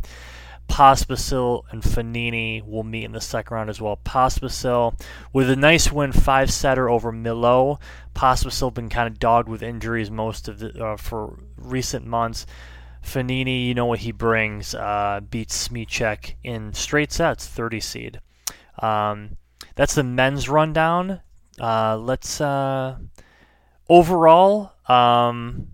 Pospisil 0.68 1.64
and 1.70 1.84
Fognini 1.84 2.66
will 2.66 2.84
meet 2.84 3.04
in 3.04 3.12
the 3.12 3.22
second 3.22 3.54
round 3.56 3.70
as 3.70 3.80
well. 3.80 4.00
Pospisil 4.04 5.00
with 5.32 5.50
a 5.50 5.56
nice 5.56 5.92
win, 5.92 6.12
five 6.12 6.52
setter 6.52 6.90
over 6.90 7.12
Milo. 7.12 7.80
Pospisil 8.16 8.74
been 8.74 8.90
kind 8.90 9.08
of 9.08 9.20
dogged 9.20 9.50
with 9.50 9.62
injuries 9.62 10.10
most 10.10 10.48
of 10.48 10.60
the 10.60 10.84
uh, 10.84 10.98
for 10.98 11.40
recent 11.58 12.06
months. 12.06 12.46
Fognini, 13.04 13.68
you 13.68 13.74
know 13.74 13.86
what 13.86 14.00
he 14.00 14.12
brings. 14.12 14.74
Uh, 14.74 15.20
beats 15.30 15.68
Smyczek 15.68 16.36
in 16.44 16.74
straight 16.74 17.12
sets, 17.12 17.48
30 17.48 17.80
seed. 17.80 18.20
Um, 18.80 19.38
that's 19.76 19.96
the 19.96 20.04
men's 20.04 20.50
rundown. 20.50 21.22
Uh, 21.60 21.98
let's 21.98 22.42
uh, 22.42 22.98
overall. 23.90 24.72
Um, 24.88 25.68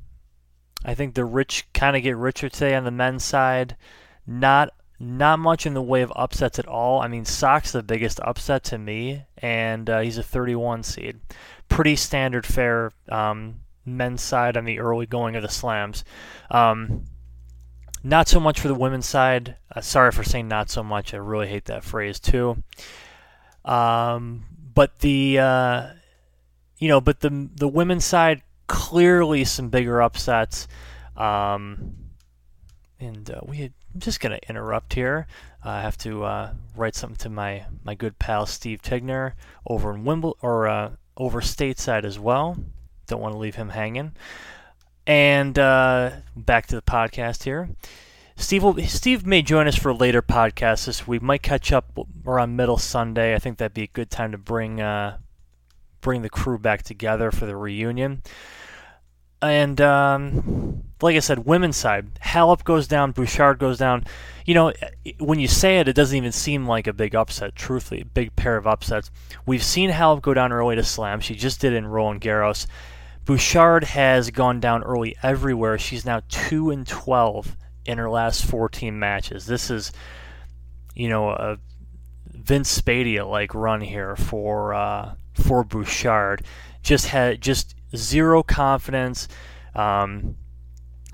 I 0.83 0.95
think 0.95 1.13
the 1.13 1.25
rich 1.25 1.67
kind 1.73 1.95
of 1.95 2.03
get 2.03 2.17
richer 2.17 2.49
today 2.49 2.75
on 2.75 2.83
the 2.83 2.91
men's 2.91 3.23
side. 3.23 3.75
Not 4.25 4.69
not 4.99 5.39
much 5.39 5.65
in 5.65 5.73
the 5.73 5.81
way 5.81 6.01
of 6.01 6.11
upsets 6.15 6.59
at 6.59 6.67
all. 6.67 7.01
I 7.01 7.07
mean, 7.07 7.25
Sock's 7.25 7.71
the 7.71 7.83
biggest 7.83 8.19
upset 8.21 8.63
to 8.65 8.77
me, 8.77 9.23
and 9.37 9.89
uh, 9.89 9.99
he's 10.01 10.17
a 10.17 10.23
31 10.23 10.83
seed. 10.83 11.19
Pretty 11.69 11.95
standard 11.95 12.45
fare 12.45 12.91
um, 13.07 13.61
men's 13.85 14.21
side 14.21 14.57
on 14.57 14.65
the 14.65 14.79
early 14.79 15.05
going 15.05 15.35
of 15.35 15.41
the 15.41 15.49
slams. 15.49 16.03
Um, 16.51 17.05
not 18.03 18.27
so 18.27 18.39
much 18.39 18.59
for 18.59 18.67
the 18.67 18.75
women's 18.75 19.05
side. 19.05 19.55
Uh, 19.73 19.81
sorry 19.81 20.11
for 20.11 20.23
saying 20.23 20.47
not 20.47 20.69
so 20.69 20.83
much. 20.83 21.13
I 21.13 21.17
really 21.17 21.47
hate 21.47 21.65
that 21.65 21.83
phrase 21.83 22.19
too. 22.19 22.63
Um, 23.65 24.45
but 24.73 24.99
the 24.99 25.39
uh, 25.39 25.87
you 26.77 26.87
know, 26.87 27.01
but 27.01 27.19
the 27.19 27.49
the 27.55 27.67
women's 27.67 28.05
side 28.05 28.41
clearly 28.67 29.43
some 29.43 29.69
bigger 29.69 30.01
upsets. 30.01 30.67
Um, 31.17 31.95
and 32.99 33.29
uh, 33.29 33.41
we 33.45 33.57
had, 33.57 33.73
I'm 33.93 33.99
just 33.99 34.19
gonna 34.19 34.39
interrupt 34.47 34.93
here. 34.93 35.27
Uh, 35.65 35.69
I 35.69 35.81
have 35.81 35.97
to 35.99 36.23
uh, 36.23 36.53
write 36.75 36.95
something 36.95 37.17
to 37.17 37.29
my 37.29 37.65
my 37.83 37.95
good 37.95 38.19
pal 38.19 38.45
Steve 38.45 38.81
Tignor 38.81 39.33
over 39.65 39.93
in 39.93 40.03
Wimble 40.03 40.37
or 40.41 40.67
uh, 40.67 40.91
over 41.17 41.41
stateside 41.41 42.03
as 42.03 42.19
well. 42.19 42.57
Don't 43.07 43.21
want 43.21 43.33
to 43.33 43.39
leave 43.39 43.55
him 43.55 43.69
hanging. 43.69 44.13
And 45.07 45.57
uh, 45.57 46.11
back 46.35 46.67
to 46.67 46.75
the 46.75 46.81
podcast 46.81 47.43
here. 47.43 47.69
Steve 48.35 48.63
will, 48.63 48.77
Steve 48.83 49.25
may 49.25 49.41
join 49.41 49.67
us 49.67 49.75
for 49.75 49.89
a 49.89 49.93
later 49.93 50.21
podcast 50.21 50.85
this. 50.85 51.05
Might 51.07 51.41
catch 51.41 51.73
up 51.73 51.99
around 52.25 52.55
middle 52.55 52.77
Sunday. 52.77 53.35
I 53.35 53.39
think 53.39 53.57
that'd 53.57 53.73
be 53.73 53.83
a 53.83 53.87
good 53.87 54.09
time 54.09 54.31
to 54.31 54.37
bring 54.37 54.79
uh, 54.79 55.17
bring 55.99 56.21
the 56.21 56.29
crew 56.29 56.57
back 56.57 56.83
together 56.83 57.31
for 57.31 57.45
the 57.45 57.55
reunion. 57.57 58.21
And 59.41 59.81
um, 59.81 60.83
like 61.01 61.15
I 61.15 61.19
said, 61.19 61.45
women's 61.45 61.77
side, 61.77 62.19
Halep 62.21 62.63
goes 62.63 62.87
down, 62.87 63.11
Bouchard 63.11 63.59
goes 63.59 63.77
down. 63.77 64.05
You 64.45 64.53
know, 64.53 64.73
when 65.19 65.39
you 65.39 65.47
say 65.47 65.79
it, 65.79 65.87
it 65.87 65.95
doesn't 65.95 66.17
even 66.17 66.31
seem 66.31 66.67
like 66.67 66.87
a 66.87 66.93
big 66.93 67.15
upset. 67.15 67.55
Truthfully, 67.55 68.03
big 68.03 68.35
pair 68.35 68.57
of 68.57 68.67
upsets. 68.67 69.11
We've 69.45 69.63
seen 69.63 69.91
Halep 69.91 70.21
go 70.21 70.33
down 70.33 70.51
early 70.51 70.75
to 70.75 70.83
slam. 70.83 71.19
She 71.19 71.35
just 71.35 71.61
did 71.61 71.73
in 71.73 71.87
Roland 71.87 72.21
Garros. 72.21 72.65
Bouchard 73.25 73.83
has 73.83 74.31
gone 74.31 74.59
down 74.59 74.83
early 74.83 75.15
everywhere. 75.21 75.77
She's 75.77 76.05
now 76.05 76.21
two 76.29 76.71
and 76.71 76.87
twelve 76.87 77.55
in 77.85 77.97
her 77.97 78.09
last 78.09 78.45
14 78.45 78.97
matches. 78.97 79.45
This 79.45 79.69
is, 79.69 79.91
you 80.95 81.09
know, 81.09 81.29
a 81.29 81.57
Vince 82.27 82.81
Spadea 82.81 83.29
like 83.29 83.53
run 83.53 83.81
here 83.81 84.15
for 84.15 84.73
uh, 84.73 85.13
for 85.33 85.63
Bouchard. 85.63 86.43
Just 86.81 87.07
had 87.07 87.41
just 87.41 87.75
zero 87.95 88.41
confidence. 88.41 89.27
Um, 89.75 90.35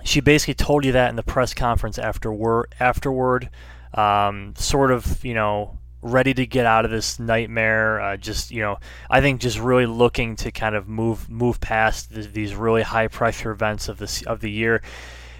she 0.05 0.21
basically 0.21 0.53
told 0.53 0.85
you 0.85 0.93
that 0.93 1.09
in 1.09 1.15
the 1.15 1.23
press 1.23 1.53
conference 1.53 1.97
afterward. 1.97 2.73
Afterward, 2.79 3.49
um, 3.93 4.53
sort 4.55 4.91
of, 4.91 5.25
you 5.25 5.33
know, 5.33 5.79
ready 6.01 6.33
to 6.35 6.45
get 6.45 6.67
out 6.67 6.85
of 6.85 6.91
this 6.91 7.19
nightmare. 7.19 7.99
Uh, 7.99 8.15
just, 8.15 8.51
you 8.51 8.61
know, 8.61 8.77
I 9.09 9.19
think 9.19 9.41
just 9.41 9.59
really 9.59 9.87
looking 9.87 10.35
to 10.37 10.51
kind 10.51 10.75
of 10.75 10.87
move 10.87 11.27
move 11.27 11.59
past 11.59 12.13
th- 12.13 12.31
these 12.31 12.53
really 12.55 12.83
high 12.83 13.07
pressure 13.07 13.51
events 13.51 13.89
of 13.89 13.97
this 13.97 14.21
of 14.21 14.41
the 14.41 14.51
year. 14.51 14.81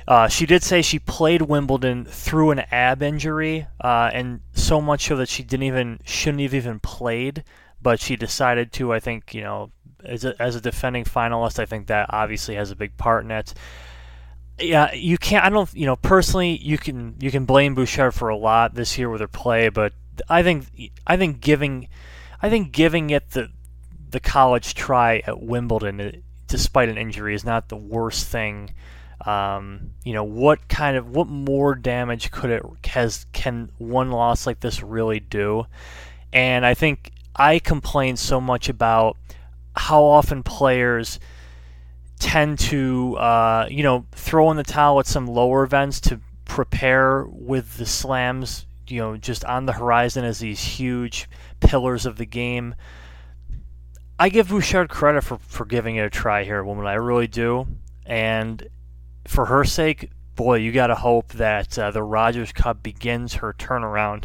Uh, 0.08 0.28
she 0.28 0.45
did 0.45 0.63
say 0.63 0.82
she 0.82 0.99
played 0.99 1.43
Wimbledon 1.43 2.06
through 2.06 2.51
an 2.51 2.60
ab 2.71 3.01
injury, 3.01 3.67
uh, 3.82 4.10
and 4.13 4.41
so 4.54 4.82
much 4.82 5.06
so 5.08 5.15
that 5.15 5.30
she 5.30 5.43
didn't 5.43 5.63
even 5.63 5.99
shouldn't 6.04 6.41
have 6.41 6.54
even 6.54 6.80
played, 6.80 7.43
but 7.82 7.99
she 7.99 8.15
decided 8.15 8.71
to. 8.73 8.91
I 8.91 8.99
think 8.99 9.34
you 9.36 9.41
know, 9.41 9.71
as 10.04 10.25
a, 10.25 10.39
as 10.41 10.56
a 10.56 10.62
defending 10.62 11.06
finalist, 11.06 11.60
I 11.60 11.65
think 11.65 11.88
that 11.88 12.08
obviously 12.12 12.56
has 12.56 12.71
a 12.71 12.75
big 12.75 12.97
part 12.97 13.23
in 13.23 13.32
it. 13.32 13.54
Yeah, 14.60 14.94
you 14.94 15.18
can't. 15.18 15.46
I 15.46 15.50
don't. 15.50 15.72
You 15.74 15.86
know, 15.86 15.96
personally, 15.96 16.58
you 16.58 16.78
can 16.78 17.15
you 17.20 17.32
can 17.32 17.46
blame 17.46 17.76
Bouchard 17.76 18.13
for 18.13 18.30
a 18.30 18.38
lot 18.38 18.74
this 18.74 18.98
year 18.98 19.10
with 19.10 19.22
her 19.22 19.28
play, 19.28 19.70
but 19.70 19.94
I 20.30 20.44
think 20.44 20.68
I 21.06 21.18
think 21.18 21.41
giving 21.41 21.89
I 22.41 22.50
think 22.50 22.72
giving 22.72 23.10
it 23.10 23.32
the 23.32 23.50
the 24.12 24.20
college 24.20 24.74
try 24.74 25.22
at 25.28 25.41
Wimbledon, 25.41 26.24
despite 26.48 26.88
an 26.88 26.98
injury, 26.98 27.36
is 27.36 27.44
not 27.44 27.68
the 27.68 27.76
worst 27.76 28.28
thing 28.28 28.74
um, 29.26 29.91
you 30.04 30.13
know, 30.13 30.24
what 30.24 30.68
kind 30.68 30.98
of 30.98 31.10
what 31.10 31.28
more 31.28 31.74
damage 31.76 32.32
could 32.32 32.50
it 32.50 32.63
has 32.86 33.26
can 33.34 33.72
one 33.78 34.12
loss 34.12 34.46
like 34.46 34.60
this 34.60 34.84
really 34.84 35.20
do? 35.20 35.65
And 36.34 36.65
I 36.65 36.74
think 36.74 37.12
I 37.36 37.60
complain 37.60 38.18
so 38.18 38.41
much 38.41 38.70
about 38.70 39.18
how 39.76 40.04
often 40.04 40.44
players 40.44 41.20
tend 42.25 42.57
to, 42.57 43.15
uh, 43.17 43.67
you 43.69 43.83
know, 43.83 44.03
throw 44.11 44.49
in 44.49 44.57
the 44.57 44.63
towel 44.63 44.99
at 44.99 45.05
some 45.05 45.27
lower 45.27 45.63
events 45.63 45.99
to 45.99 46.19
prepare 46.43 47.23
with 47.25 47.77
the 47.77 47.85
slams, 47.85 48.65
you 48.88 48.99
know, 48.99 49.15
just 49.15 49.45
on 49.45 49.67
the 49.67 49.73
horizon 49.73 50.25
as 50.25 50.39
these 50.39 50.59
huge 50.59 51.29
pillars 51.59 52.07
of 52.07 52.17
the 52.17 52.25
game. 52.25 52.73
I 54.17 54.29
give 54.29 54.49
Bouchard 54.49 54.89
credit 54.89 55.23
for, 55.23 55.38
for 55.38 55.65
giving 55.65 55.97
it 55.97 56.01
a 56.01 56.09
try 56.09 56.43
here, 56.43 56.63
woman. 56.63 56.88
I 56.88 56.95
really 56.95 57.27
do. 57.27 57.67
And 58.07 58.67
for 59.27 59.45
her 59.45 59.63
sake, 59.63 60.09
boy, 60.35 60.55
you 60.55 60.71
got 60.71 60.88
to 60.88 60.95
hope 60.95 61.33
that 61.33 61.77
uh, 61.77 61.91
the 61.91 62.01
Rogers 62.01 62.51
Cup 62.51 62.81
begins 62.81 63.35
her 63.35 63.53
turnaround 63.53 64.23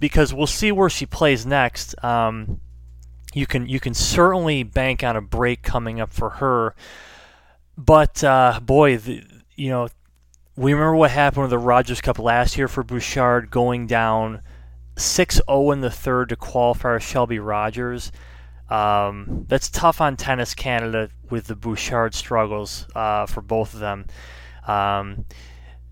because 0.00 0.34
we'll 0.34 0.48
see 0.48 0.72
where 0.72 0.90
she 0.90 1.06
plays 1.06 1.46
next. 1.46 1.94
Um, 2.02 2.60
you 3.36 3.46
can 3.46 3.68
you 3.68 3.78
can 3.78 3.92
certainly 3.92 4.62
bank 4.62 5.04
on 5.04 5.14
a 5.14 5.20
break 5.20 5.62
coming 5.62 6.00
up 6.00 6.10
for 6.10 6.30
her, 6.30 6.74
but 7.76 8.24
uh, 8.24 8.58
boy, 8.62 8.96
the, 8.96 9.22
you 9.54 9.68
know, 9.68 9.88
we 10.56 10.72
remember 10.72 10.96
what 10.96 11.10
happened 11.10 11.42
with 11.42 11.50
the 11.50 11.58
Rogers 11.58 12.00
Cup 12.00 12.18
last 12.18 12.56
year 12.56 12.66
for 12.66 12.82
Bouchard 12.82 13.50
going 13.50 13.86
down 13.86 14.40
6-0 14.94 15.72
in 15.74 15.82
the 15.82 15.90
third 15.90 16.30
to 16.30 16.36
qualify 16.36 16.96
Shelby 16.96 17.38
Rogers. 17.38 18.10
Um, 18.70 19.44
that's 19.48 19.68
tough 19.68 20.00
on 20.00 20.16
Tennis 20.16 20.54
Canada 20.54 21.10
with 21.28 21.46
the 21.46 21.56
Bouchard 21.56 22.14
struggles 22.14 22.86
uh, 22.94 23.26
for 23.26 23.42
both 23.42 23.74
of 23.74 23.80
them. 23.80 24.06
Um, 24.66 25.26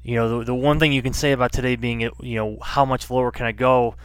you 0.02 0.14
know, 0.14 0.38
the, 0.38 0.46
the 0.46 0.54
one 0.54 0.78
thing 0.78 0.94
you 0.94 1.02
can 1.02 1.12
say 1.12 1.32
about 1.32 1.52
today 1.52 1.76
being, 1.76 2.00
you 2.00 2.36
know, 2.36 2.56
how 2.62 2.86
much 2.86 3.10
lower 3.10 3.30
can 3.30 3.44
I 3.44 3.52
go? 3.52 3.96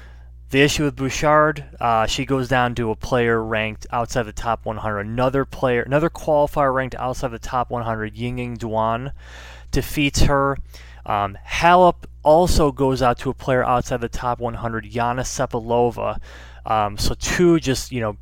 The 0.49 0.61
issue 0.61 0.85
with 0.85 0.95
Bouchard, 0.95 1.63
uh, 1.79 2.07
she 2.07 2.25
goes 2.25 2.47
down 2.47 2.73
to 2.75 2.89
a 2.89 2.95
player 2.95 3.43
ranked 3.43 3.85
outside 3.91 4.23
the 4.23 4.33
top 4.33 4.65
100. 4.65 5.01
Another 5.01 5.45
player, 5.45 5.83
another 5.83 6.09
qualifier 6.09 6.73
ranked 6.73 6.95
outside 6.95 7.29
the 7.29 7.39
top 7.39 7.69
100, 7.69 8.15
Yingying 8.15 8.57
Duan, 8.57 9.11
defeats 9.71 10.21
her. 10.21 10.57
Um, 11.05 11.37
Halep 11.47 12.05
also 12.23 12.71
goes 12.71 13.01
out 13.03 13.19
to 13.19 13.29
a 13.29 13.33
player 13.33 13.63
outside 13.63 14.01
the 14.01 14.09
top 14.09 14.39
100, 14.39 14.89
Jana 14.89 15.21
Cepelova. 15.21 16.19
Um, 16.65 16.97
so 16.97 17.13
two 17.15 17.59
just 17.59 17.91
you 17.91 18.01
know 18.01 18.17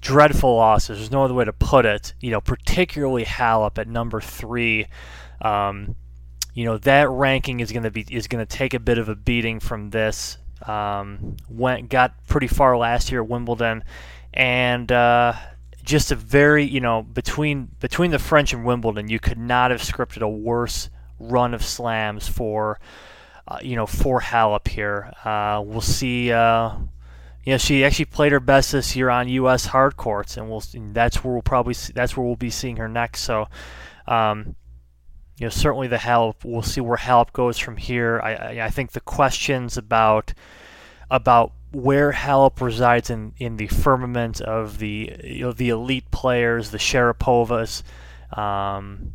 dreadful 0.00 0.56
losses. 0.56 0.98
There's 0.98 1.10
no 1.10 1.24
other 1.24 1.34
way 1.34 1.44
to 1.44 1.52
put 1.52 1.84
it. 1.84 2.14
You 2.20 2.30
know, 2.30 2.40
particularly 2.40 3.24
Halep 3.24 3.78
at 3.78 3.88
number 3.88 4.20
three. 4.20 4.86
Um, 5.40 5.96
you 6.54 6.64
know 6.64 6.78
that 6.78 7.10
ranking 7.10 7.58
is 7.58 7.72
going 7.72 7.82
to 7.82 7.90
be 7.90 8.06
is 8.08 8.28
going 8.28 8.44
to 8.44 8.56
take 8.56 8.74
a 8.74 8.78
bit 8.78 8.98
of 8.98 9.08
a 9.08 9.16
beating 9.16 9.58
from 9.58 9.90
this. 9.90 10.38
Um, 10.66 11.36
went 11.48 11.88
got 11.88 12.26
pretty 12.26 12.46
far 12.46 12.76
last 12.76 13.10
year 13.10 13.22
at 13.22 13.28
Wimbledon, 13.28 13.84
and 14.32 14.90
uh, 14.90 15.34
just 15.82 16.10
a 16.10 16.16
very 16.16 16.64
you 16.64 16.80
know 16.80 17.02
between 17.02 17.68
between 17.80 18.10
the 18.10 18.18
French 18.18 18.52
and 18.52 18.64
Wimbledon, 18.64 19.08
you 19.08 19.18
could 19.18 19.38
not 19.38 19.70
have 19.70 19.80
scripted 19.80 20.22
a 20.22 20.28
worse 20.28 20.90
run 21.18 21.54
of 21.54 21.64
slams 21.64 22.28
for. 22.28 22.80
Uh, 23.46 23.58
you 23.60 23.76
know, 23.76 23.84
for 23.84 24.22
Halep 24.22 24.66
here. 24.68 25.12
Uh, 25.22 25.62
we'll 25.62 25.82
see. 25.82 26.32
Uh, 26.32 26.76
you 27.44 27.52
know, 27.52 27.58
she 27.58 27.84
actually 27.84 28.06
played 28.06 28.32
her 28.32 28.40
best 28.40 28.72
this 28.72 28.96
year 28.96 29.10
on 29.10 29.28
U.S. 29.28 29.66
hard 29.66 29.96
courts, 29.96 30.38
and 30.38 30.48
we'll 30.48 30.62
that's 30.92 31.22
where 31.22 31.34
we'll 31.34 31.42
probably 31.42 31.74
see, 31.74 31.92
that's 31.92 32.16
where 32.16 32.24
we'll 32.24 32.36
be 32.36 32.48
seeing 32.48 32.76
her 32.76 32.88
next. 32.88 33.20
So, 33.20 33.48
um, 34.06 34.56
you 35.38 35.46
know, 35.46 35.50
certainly 35.50 35.88
the 35.88 35.98
help. 35.98 36.44
We'll 36.44 36.62
see 36.62 36.80
where 36.80 36.96
Halep 36.96 37.32
goes 37.32 37.58
from 37.58 37.76
here. 37.76 38.20
I, 38.22 38.60
I, 38.60 38.70
think 38.70 38.92
the 38.92 39.00
questions 39.00 39.76
about 39.76 40.32
about 41.10 41.52
where 41.72 42.12
Halep 42.12 42.60
resides 42.60 43.10
in, 43.10 43.32
in 43.38 43.56
the 43.56 43.66
firmament 43.66 44.40
of 44.40 44.78
the 44.78 45.12
you 45.24 45.40
know 45.40 45.52
the 45.52 45.70
elite 45.70 46.10
players, 46.12 46.70
the 46.70 46.78
Sharapovas, 46.78 47.82
um, 48.36 49.14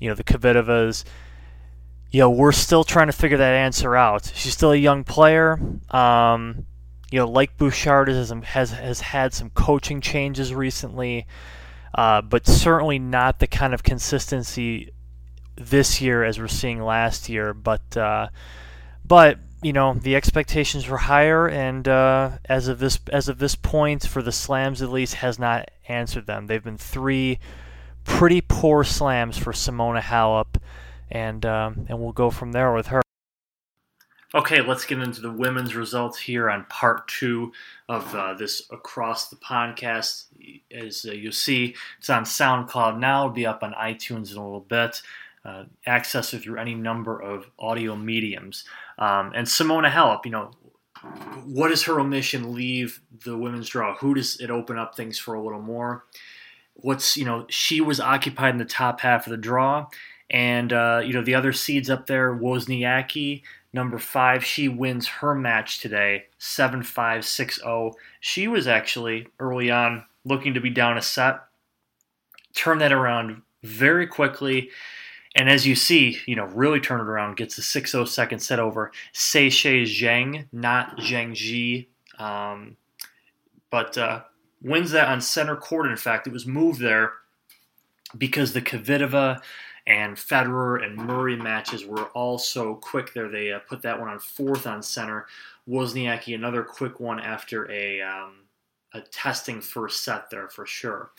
you 0.00 0.08
know 0.08 0.14
the 0.14 0.24
Kvitovas. 0.24 1.04
You 2.10 2.20
know, 2.20 2.30
we're 2.30 2.52
still 2.52 2.84
trying 2.84 3.06
to 3.06 3.12
figure 3.12 3.38
that 3.38 3.54
answer 3.54 3.96
out. 3.96 4.32
She's 4.34 4.52
still 4.52 4.72
a 4.72 4.76
young 4.76 5.02
player. 5.02 5.58
Um, 5.90 6.66
you 7.10 7.20
know, 7.20 7.28
like 7.28 7.56
Bouchard 7.56 8.08
has 8.08 8.34
has, 8.44 8.72
has 8.72 9.00
had 9.00 9.32
some 9.32 9.50
coaching 9.50 10.00
changes 10.00 10.52
recently, 10.52 11.26
uh, 11.94 12.20
but 12.20 12.46
certainly 12.46 12.98
not 12.98 13.38
the 13.38 13.46
kind 13.46 13.72
of 13.72 13.82
consistency 13.82 14.90
this 15.56 16.00
year 16.00 16.24
as 16.24 16.38
we're 16.38 16.48
seeing 16.48 16.82
last 16.82 17.28
year. 17.28 17.54
But 17.54 17.96
uh, 17.96 18.28
but 19.04 19.38
you 19.62 19.72
know 19.72 19.94
the 19.94 20.16
expectations 20.16 20.88
were 20.88 20.98
higher, 20.98 21.48
and 21.48 21.86
uh, 21.86 22.38
as 22.44 22.68
of 22.68 22.78
this 22.78 22.98
as 23.12 23.28
of 23.28 23.38
this 23.38 23.54
point, 23.54 24.06
for 24.06 24.22
the 24.22 24.32
slams 24.32 24.82
at 24.82 24.90
least, 24.90 25.14
has 25.14 25.38
not 25.38 25.70
answered 25.88 26.26
them. 26.26 26.46
They've 26.46 26.62
been 26.62 26.78
three 26.78 27.38
pretty 28.04 28.40
poor 28.40 28.84
slams 28.84 29.38
for 29.38 29.52
Simona 29.52 30.00
Halep, 30.00 30.56
and 31.10 31.44
um, 31.46 31.86
and 31.88 32.00
we'll 32.00 32.12
go 32.12 32.30
from 32.30 32.52
there 32.52 32.72
with 32.72 32.88
her. 32.88 33.02
Okay, 34.34 34.62
let's 34.62 34.86
get 34.86 34.98
into 34.98 35.20
the 35.20 35.30
women's 35.30 35.76
results 35.76 36.18
here 36.18 36.48
on 36.48 36.64
part 36.70 37.06
two 37.06 37.52
of 37.90 38.14
uh, 38.14 38.32
this 38.32 38.62
Across 38.70 39.28
the 39.28 39.36
Pondcast. 39.36 40.24
As 40.74 41.04
uh, 41.06 41.12
you'll 41.12 41.32
see, 41.32 41.74
it's 41.98 42.08
on 42.08 42.24
SoundCloud 42.24 42.98
now. 42.98 43.24
It'll 43.24 43.34
be 43.34 43.44
up 43.44 43.62
on 43.62 43.74
iTunes 43.74 44.32
in 44.32 44.38
a 44.38 44.44
little 44.44 44.60
bit. 44.60 45.02
Uh, 45.44 45.64
access 45.86 46.32
it 46.32 46.42
through 46.42 46.56
any 46.56 46.72
number 46.72 47.20
of 47.20 47.46
audio 47.58 47.96
mediums. 47.96 48.64
Um, 48.96 49.32
and 49.34 49.44
Simona 49.44 49.90
Halep, 49.90 50.24
you 50.24 50.30
know, 50.30 50.52
what 51.44 51.68
does 51.68 51.82
her 51.84 51.98
omission 51.98 52.54
leave 52.54 53.00
the 53.24 53.36
women's 53.36 53.68
draw? 53.68 53.96
Who 53.96 54.14
does 54.14 54.40
it 54.40 54.50
open 54.50 54.78
up 54.78 54.94
things 54.94 55.18
for 55.18 55.34
a 55.34 55.42
little 55.42 55.60
more? 55.60 56.04
What's, 56.74 57.16
you 57.16 57.24
know, 57.24 57.46
she 57.48 57.80
was 57.80 57.98
occupied 57.98 58.54
in 58.54 58.58
the 58.58 58.64
top 58.64 59.00
half 59.00 59.26
of 59.26 59.32
the 59.32 59.36
draw. 59.36 59.88
And, 60.30 60.72
uh, 60.72 61.02
you 61.04 61.12
know, 61.12 61.22
the 61.22 61.34
other 61.34 61.52
seeds 61.52 61.90
up 61.90 62.06
there, 62.06 62.34
Wozniacki, 62.34 63.42
number 63.72 63.98
five, 63.98 64.44
she 64.44 64.68
wins 64.68 65.06
her 65.08 65.34
match 65.34 65.80
today, 65.80 66.26
7 66.38 66.82
5 66.82 67.24
6 67.24 67.56
0. 67.56 67.92
She 68.20 68.48
was 68.48 68.66
actually 68.66 69.26
early 69.38 69.70
on 69.70 70.04
looking 70.24 70.54
to 70.54 70.60
be 70.60 70.70
down 70.70 70.96
a 70.96 71.02
set, 71.02 71.40
turned 72.54 72.80
that 72.80 72.92
around 72.92 73.42
very 73.62 74.06
quickly. 74.06 74.70
And 75.34 75.48
as 75.48 75.66
you 75.66 75.74
see, 75.74 76.18
you 76.26 76.36
know, 76.36 76.44
really 76.46 76.80
turn 76.80 77.00
it 77.00 77.04
around, 77.04 77.36
gets 77.36 77.56
the 77.56 77.62
6 77.62 77.90
0 77.90 78.04
second 78.04 78.40
set 78.40 78.58
over 78.58 78.92
Saisai 79.14 79.84
Zheng, 79.84 80.46
not 80.52 80.98
Zheng 80.98 81.34
Jie. 81.34 81.88
Um, 82.22 82.76
but 83.70 83.96
uh, 83.96 84.22
wins 84.62 84.90
that 84.90 85.08
on 85.08 85.20
center 85.20 85.56
court. 85.56 85.90
In 85.90 85.96
fact, 85.96 86.26
it 86.26 86.32
was 86.32 86.46
moved 86.46 86.80
there 86.80 87.12
because 88.16 88.52
the 88.52 88.60
Kvitova 88.60 89.40
and 89.86 90.16
Federer 90.16 90.84
and 90.84 90.96
Murray 90.96 91.36
matches 91.36 91.84
were 91.84 92.04
all 92.08 92.38
so 92.38 92.74
quick 92.76 93.14
there. 93.14 93.28
They 93.28 93.52
uh, 93.52 93.60
put 93.60 93.82
that 93.82 93.98
one 93.98 94.08
on 94.08 94.18
fourth 94.18 94.66
on 94.66 94.82
center. 94.82 95.26
Wozniacki, 95.68 96.34
another 96.34 96.62
quick 96.62 97.00
one 97.00 97.18
after 97.18 97.70
a, 97.70 98.00
um, 98.00 98.34
a 98.94 99.00
testing 99.00 99.60
first 99.60 100.04
set 100.04 100.30
there 100.30 100.48
for 100.48 100.66
sure. 100.66 101.10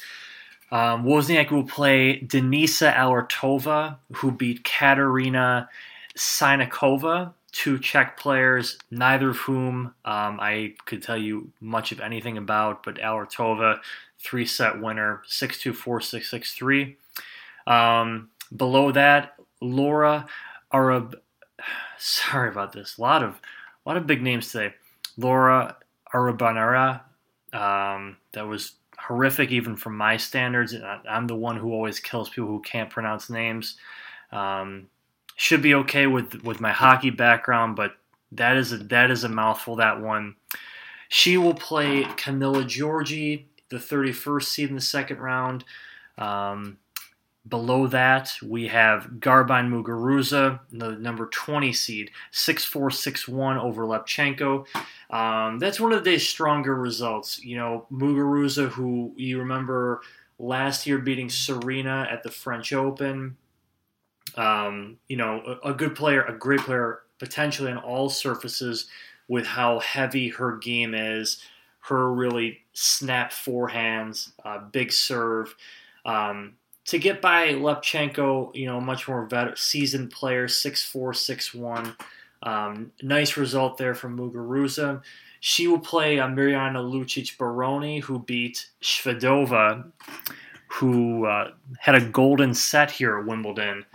Um, 0.73 1.05
Wozniacki 1.05 1.51
will 1.51 1.65
play 1.65 2.19
Denisa 2.19 2.91
Allertova, 2.95 3.97
who 4.11 4.31
beat 4.31 4.63
Katerina 4.63 5.69
Siniakova, 6.17 7.31
two 7.51 7.77
Czech 7.77 8.17
players, 8.17 8.79
neither 8.89 9.29
of 9.29 9.37
whom 9.37 9.93
um, 10.03 10.39
I 10.41 10.73
could 10.85 11.03
tell 11.03 11.15
you 11.15 11.51
much 11.61 11.91
of 11.91 11.99
anything 11.99 12.39
about, 12.39 12.81
but 12.81 12.95
Allertova, 12.95 13.81
three 14.17 14.47
set 14.47 14.81
winner, 14.81 15.21
6 15.27 15.59
2 15.59 15.73
4 15.73 16.01
6 16.01 16.31
6 16.31 16.53
3. 16.55 16.97
Um, 17.67 18.29
Below 18.55 18.91
that, 18.93 19.35
Laura 19.61 20.25
Arab. 20.71 21.19
Sorry 21.99 22.49
about 22.49 22.73
this. 22.73 22.97
A 22.97 23.01
lot 23.01 23.21
of 23.21 23.39
a 23.85 23.89
lot 23.89 23.97
of 23.97 24.07
big 24.07 24.23
names 24.23 24.51
today. 24.51 24.73
Laura 25.17 25.77
Arabonara. 26.11 27.01
Um, 27.53 28.17
that 28.31 28.47
was 28.47 28.73
horrific 28.97 29.51
even 29.51 29.75
from 29.75 29.97
my 29.97 30.17
standards. 30.17 30.73
And 30.73 30.85
I'm 30.85 31.27
the 31.27 31.35
one 31.35 31.57
who 31.57 31.71
always 31.71 31.99
kills 31.99 32.29
people 32.29 32.49
who 32.49 32.61
can't 32.61 32.89
pronounce 32.89 33.29
names. 33.29 33.77
Um, 34.31 34.87
should 35.35 35.61
be 35.61 35.75
okay 35.75 36.07
with 36.07 36.43
with 36.43 36.61
my 36.61 36.71
hockey 36.71 37.09
background, 37.09 37.75
but 37.75 37.93
that 38.31 38.57
is 38.57 38.71
a 38.71 38.77
that 38.77 39.11
is 39.11 39.23
a 39.23 39.29
mouthful. 39.29 39.75
That 39.75 40.01
one. 40.01 40.35
She 41.09 41.37
will 41.37 41.53
play 41.53 42.03
Camila 42.03 42.63
Giorgi, 42.63 43.45
the 43.69 43.77
31st 43.77 44.43
seed 44.43 44.69
in 44.69 44.75
the 44.75 44.81
second 44.81 45.19
round. 45.19 45.63
Um, 46.17 46.77
Below 47.47 47.87
that, 47.87 48.31
we 48.41 48.67
have 48.69 49.19
Garbine 49.19 49.69
Muguruza, 49.69 50.61
the 50.71 50.91
number 50.91 51.25
20 51.25 51.73
seed, 51.73 52.09
6-4-6-1 52.31 53.61
over 53.61 53.83
Lepchenko. 53.83 54.65
Um, 55.09 55.59
that's 55.59 55.77
one 55.77 55.91
of 55.91 56.01
the 56.01 56.11
day's 56.11 56.27
stronger 56.27 56.73
results. 56.73 57.43
You 57.43 57.57
know, 57.57 57.85
Muguruza, 57.91 58.69
who 58.69 59.11
you 59.17 59.39
remember 59.39 60.01
last 60.39 60.87
year 60.87 60.99
beating 60.99 61.29
Serena 61.29 62.07
at 62.09 62.23
the 62.23 62.31
French 62.31 62.71
Open. 62.71 63.35
Um, 64.35 64.97
you 65.09 65.17
know, 65.17 65.59
a, 65.63 65.71
a, 65.71 65.73
good 65.73 65.95
player, 65.95 66.23
a 66.23 66.33
great 66.33 66.61
player, 66.61 67.01
potentially 67.19 67.71
on 67.71 67.77
all 67.77 68.09
surfaces 68.09 68.87
with 69.27 69.45
how 69.45 69.79
heavy 69.79 70.29
her 70.29 70.57
game 70.57 70.93
is. 70.93 71.43
Her 71.81 72.11
really 72.11 72.61
snap 72.71 73.31
forehands, 73.31 74.31
uh, 74.45 74.59
big 74.59 74.93
serve. 74.93 75.53
Um, 76.05 76.53
to 76.85 76.99
get 76.99 77.21
by 77.21 77.49
Lepchenko, 77.53 78.55
you 78.55 78.65
know, 78.65 78.81
much 78.81 79.07
more 79.07 79.25
vet- 79.25 79.57
seasoned 79.57 80.11
player, 80.11 80.47
six 80.47 80.83
four, 80.83 81.13
six 81.13 81.53
one. 81.53 81.95
Um, 82.43 82.91
nice 83.01 83.37
result 83.37 83.77
there 83.77 83.95
from 83.95 84.17
Muguruza. 84.17 85.01
She 85.39 85.67
will 85.67 85.79
play 85.79 86.19
uh, 86.19 86.27
Mirjana 86.27 86.79
Lucic 86.79 87.37
Baroni, 87.37 87.99
who 87.99 88.19
beat 88.19 88.67
Shvedova, 88.81 89.91
who 90.67 91.25
uh, 91.25 91.51
had 91.79 91.95
a 91.95 92.01
golden 92.01 92.53
set 92.53 92.91
here 92.91 93.19
at 93.19 93.25
Wimbledon 93.25 93.85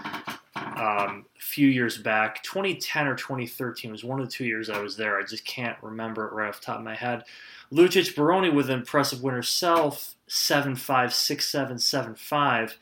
um, 0.56 1.26
a 1.36 1.40
few 1.40 1.68
years 1.68 1.98
back. 1.98 2.42
2010 2.42 3.06
or 3.06 3.14
2013 3.14 3.90
was 3.90 4.04
one 4.04 4.20
of 4.20 4.26
the 4.26 4.32
two 4.32 4.44
years 4.44 4.70
I 4.70 4.80
was 4.80 4.96
there. 4.96 5.18
I 5.18 5.24
just 5.24 5.44
can't 5.44 5.76
remember 5.82 6.26
it 6.26 6.32
right 6.32 6.48
off 6.48 6.60
the 6.60 6.66
top 6.66 6.78
of 6.78 6.84
my 6.84 6.94
head. 6.94 7.24
Lucic 7.72 8.14
Baroni 8.16 8.50
with 8.50 8.70
an 8.70 8.80
impressive 8.80 9.22
win 9.22 9.34
herself, 9.34 10.14
7 10.26 10.76
5, 10.76 11.12
6 11.14 11.48
7, 11.48 11.78
7 11.78 12.14
5. 12.14 12.78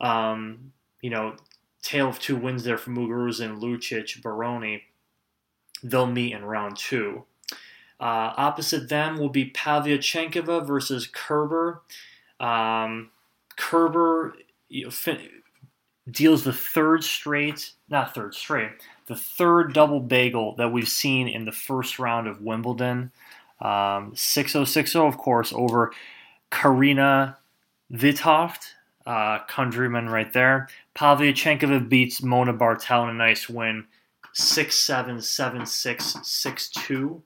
Um, 0.00 0.72
you 1.02 1.10
know, 1.10 1.36
tale 1.82 2.08
of 2.08 2.18
two 2.18 2.36
wins 2.36 2.64
there 2.64 2.78
for 2.78 2.90
Muguruza 2.90 3.44
and 3.44 3.62
Lucic 3.62 4.22
Baroni. 4.22 4.84
They'll 5.82 6.06
meet 6.06 6.32
in 6.32 6.44
round 6.44 6.76
two. 6.76 7.24
Uh, 7.98 8.32
opposite 8.36 8.88
them 8.88 9.18
will 9.18 9.28
be 9.28 9.50
Pavlyuchenkova 9.50 10.66
versus 10.66 11.06
Kerber. 11.06 11.82
Um, 12.38 13.10
Kerber 13.56 14.34
you 14.68 14.84
know, 14.84 14.90
fin- 14.90 15.28
deals 16.10 16.44
the 16.44 16.52
third 16.52 17.04
straight, 17.04 17.72
not 17.88 18.14
third 18.14 18.34
straight, 18.34 18.70
the 19.06 19.16
third 19.16 19.74
double 19.74 20.00
bagel 20.00 20.54
that 20.56 20.72
we've 20.72 20.88
seen 20.88 21.28
in 21.28 21.44
the 21.44 21.52
first 21.52 21.98
round 21.98 22.26
of 22.26 22.40
Wimbledon. 22.40 23.12
Um, 23.60 24.12
6060, 24.14 24.98
of 24.98 25.18
course, 25.18 25.52
over 25.54 25.92
Carina 26.50 27.38
Witthoeft, 27.92 28.68
uh, 29.06 29.40
countryman 29.48 30.08
right 30.08 30.32
there. 30.32 30.68
Pavlyuchenkova 30.94 31.88
beats 31.88 32.22
Mona 32.22 32.54
Barthel 32.54 33.04
in 33.04 33.10
a 33.10 33.14
nice 33.14 33.48
win, 33.48 33.86
6 34.32 34.74
7 34.74 35.20
7 35.20 35.66
6 35.66 36.16
6 36.22 36.68
2. 36.68 37.22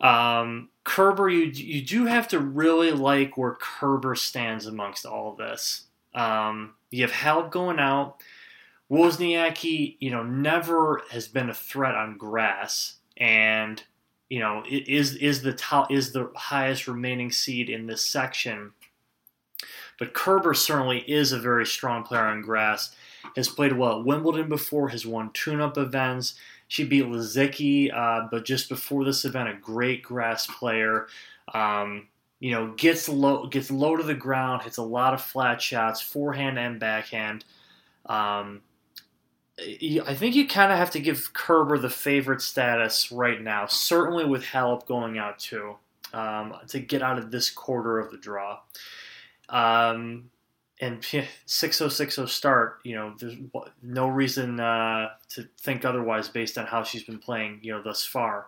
Um, 0.00 0.68
Kerber, 0.84 1.28
you, 1.28 1.44
you 1.44 1.82
do 1.82 2.06
have 2.06 2.26
to 2.28 2.40
really 2.40 2.90
like 2.90 3.36
where 3.36 3.56
Kerber 3.60 4.16
stands 4.16 4.66
amongst 4.66 5.06
all 5.06 5.36
this. 5.36 5.84
Um, 6.14 6.74
you 6.90 7.02
have 7.02 7.12
Halep 7.12 7.50
going 7.50 7.78
out. 7.78 8.20
Wozniacki, 8.90 9.96
you 10.00 10.10
know, 10.10 10.22
never 10.22 11.02
has 11.10 11.28
been 11.28 11.48
a 11.48 11.54
threat 11.54 11.94
on 11.94 12.18
grass, 12.18 12.96
and 13.16 13.82
you 14.32 14.38
know, 14.38 14.62
is 14.66 15.16
is 15.16 15.42
the 15.42 15.52
top 15.52 15.92
is 15.92 16.10
the 16.10 16.30
highest 16.34 16.88
remaining 16.88 17.30
seed 17.30 17.68
in 17.68 17.86
this 17.86 18.02
section. 18.02 18.72
But 19.98 20.14
Kerber 20.14 20.54
certainly 20.54 21.00
is 21.00 21.32
a 21.32 21.38
very 21.38 21.66
strong 21.66 22.02
player 22.02 22.22
on 22.22 22.40
grass. 22.40 22.96
Has 23.36 23.50
played 23.50 23.74
well 23.74 23.98
at 23.98 24.06
Wimbledon 24.06 24.48
before. 24.48 24.88
Has 24.88 25.04
won 25.04 25.32
tune-up 25.34 25.76
events. 25.76 26.36
She 26.68 26.82
beat 26.82 27.04
Lisicki, 27.04 27.94
uh, 27.94 28.28
but 28.30 28.46
just 28.46 28.70
before 28.70 29.04
this 29.04 29.26
event, 29.26 29.50
a 29.50 29.54
great 29.60 30.02
grass 30.02 30.46
player. 30.46 31.08
Um, 31.52 32.08
you 32.40 32.52
know, 32.52 32.72
gets 32.78 33.10
low, 33.10 33.48
gets 33.48 33.70
low 33.70 33.98
to 33.98 34.02
the 34.02 34.14
ground, 34.14 34.62
hits 34.62 34.78
a 34.78 34.82
lot 34.82 35.12
of 35.12 35.20
flat 35.20 35.60
shots, 35.60 36.00
forehand 36.00 36.58
and 36.58 36.80
backhand. 36.80 37.44
Um, 38.06 38.62
I 40.06 40.14
think 40.14 40.34
you 40.34 40.46
kind 40.46 40.72
of 40.72 40.78
have 40.78 40.90
to 40.92 41.00
give 41.00 41.32
Kerber 41.32 41.78
the 41.78 41.90
favorite 41.90 42.40
status 42.40 43.12
right 43.12 43.40
now, 43.40 43.66
certainly 43.66 44.24
with 44.24 44.42
Halep 44.42 44.86
going 44.86 45.18
out 45.18 45.38
too, 45.38 45.76
um, 46.12 46.54
to 46.68 46.80
get 46.80 47.02
out 47.02 47.18
of 47.18 47.30
this 47.30 47.50
quarter 47.50 47.98
of 47.98 48.10
the 48.10 48.18
draw. 48.18 48.60
Um, 49.48 50.30
and 50.80 51.04
6060 51.04 52.26
start, 52.26 52.80
you 52.82 52.96
know, 52.96 53.14
there's 53.18 53.36
no 53.82 54.08
reason 54.08 54.58
uh, 54.58 55.10
to 55.30 55.48
think 55.60 55.84
otherwise 55.84 56.28
based 56.28 56.58
on 56.58 56.66
how 56.66 56.82
she's 56.82 57.04
been 57.04 57.20
playing, 57.20 57.60
you 57.62 57.72
know, 57.72 57.82
thus 57.82 58.04
far. 58.04 58.46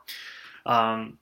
Um, 0.66 1.18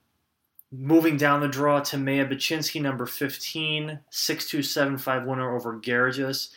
moving 0.71 1.19
down 1.19 1.41
the 1.41 1.49
draw, 1.49 1.81
Timea 1.81 2.33
Bacsinszky, 2.33 2.81
number 2.81 3.05
15, 3.05 4.01
6275 4.09 5.25
winner 5.27 5.55
over 5.55 5.79
Goerges. 5.79 6.49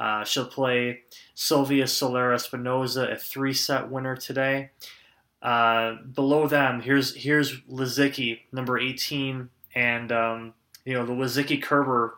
Uh, 0.00 0.24
she'll 0.24 0.46
play 0.46 1.02
Silvia 1.34 1.86
Soler 1.86 2.32
Espinosa, 2.32 3.08
a 3.08 3.16
three 3.16 3.52
set 3.52 3.90
winner 3.90 4.16
today. 4.16 4.70
Uh, 5.42 5.96
below 6.14 6.46
them, 6.48 6.80
here's 6.80 7.14
here's 7.14 7.60
Lisicki, 7.62 8.40
number 8.50 8.78
18, 8.78 9.50
and 9.74 10.10
um, 10.10 10.54
you 10.86 10.94
know 10.94 11.04
the 11.04 11.12
Lisicki 11.12 11.62
Kerber 11.62 12.16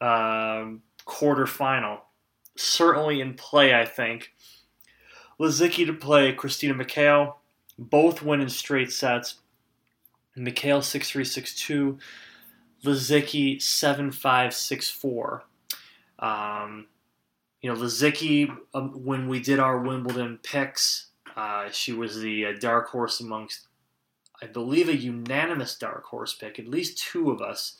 um, 0.00 0.82
quarterfinal. 1.06 2.00
Certainly 2.56 3.20
in 3.20 3.34
play, 3.34 3.78
I 3.78 3.84
think. 3.84 4.32
Lisicki 5.38 5.84
to 5.84 5.92
play 5.92 6.32
Christina 6.32 6.74
McHale, 6.74 7.34
both 7.78 8.22
win 8.22 8.40
in 8.40 8.48
straight 8.48 8.90
sets. 8.90 9.36
McHale 10.36 10.82
6 10.82 11.10
3 11.10 11.24
6 11.24 11.54
2, 11.56 11.98
Lisicki 12.84 13.60
7 13.60 14.10
5 14.10 14.54
6 14.54 14.90
4. 14.90 15.44
Um, 16.18 16.86
you 17.62 17.72
know, 17.72 17.78
Lisicki, 17.78 18.54
um, 18.74 18.90
when 19.04 19.28
we 19.28 19.40
did 19.40 19.58
our 19.60 19.78
Wimbledon 19.78 20.38
picks, 20.42 21.06
uh, 21.36 21.70
she 21.70 21.92
was 21.92 22.18
the 22.18 22.46
uh, 22.46 22.52
dark 22.60 22.88
horse 22.88 23.20
amongst, 23.20 23.68
I 24.42 24.46
believe, 24.46 24.88
a 24.88 24.96
unanimous 24.96 25.76
dark 25.78 26.04
horse 26.04 26.34
pick. 26.34 26.58
At 26.58 26.68
least 26.68 26.98
two 26.98 27.30
of 27.30 27.40
us, 27.40 27.78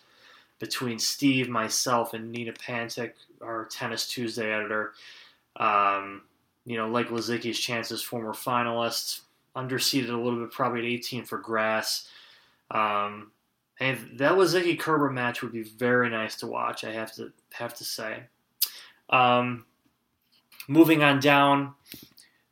between 0.62 0.97
Steve, 0.97 1.49
myself, 1.49 2.14
and 2.14 2.31
Nina 2.31 2.53
Pantic, 2.53 3.14
our 3.40 3.64
Tennis 3.64 4.07
Tuesday 4.07 4.53
editor. 4.53 4.92
Um, 5.57 6.23
you 6.64 6.77
know, 6.77 6.88
like 6.88 7.09
Lisicki's 7.09 7.59
chances, 7.59 8.01
former 8.01 8.33
finalists, 8.33 9.23
underseeded 9.57 10.11
a 10.11 10.16
little 10.16 10.38
bit, 10.38 10.53
probably 10.53 10.79
at 10.79 10.85
18 10.87 11.25
for 11.25 11.38
grass. 11.38 12.09
Um, 12.71 13.33
and 13.81 13.99
that 14.18 14.33
Lisicki 14.33 14.79
Kerber 14.79 15.11
match 15.11 15.42
would 15.42 15.51
be 15.51 15.64
very 15.64 16.09
nice 16.09 16.37
to 16.37 16.47
watch. 16.47 16.85
I 16.85 16.92
have 16.92 17.12
to 17.16 17.33
have 17.55 17.75
to 17.75 17.85
say. 17.85 18.23
Um, 19.11 19.66
moving 20.68 21.03
on 21.03 21.20
down, 21.20 21.75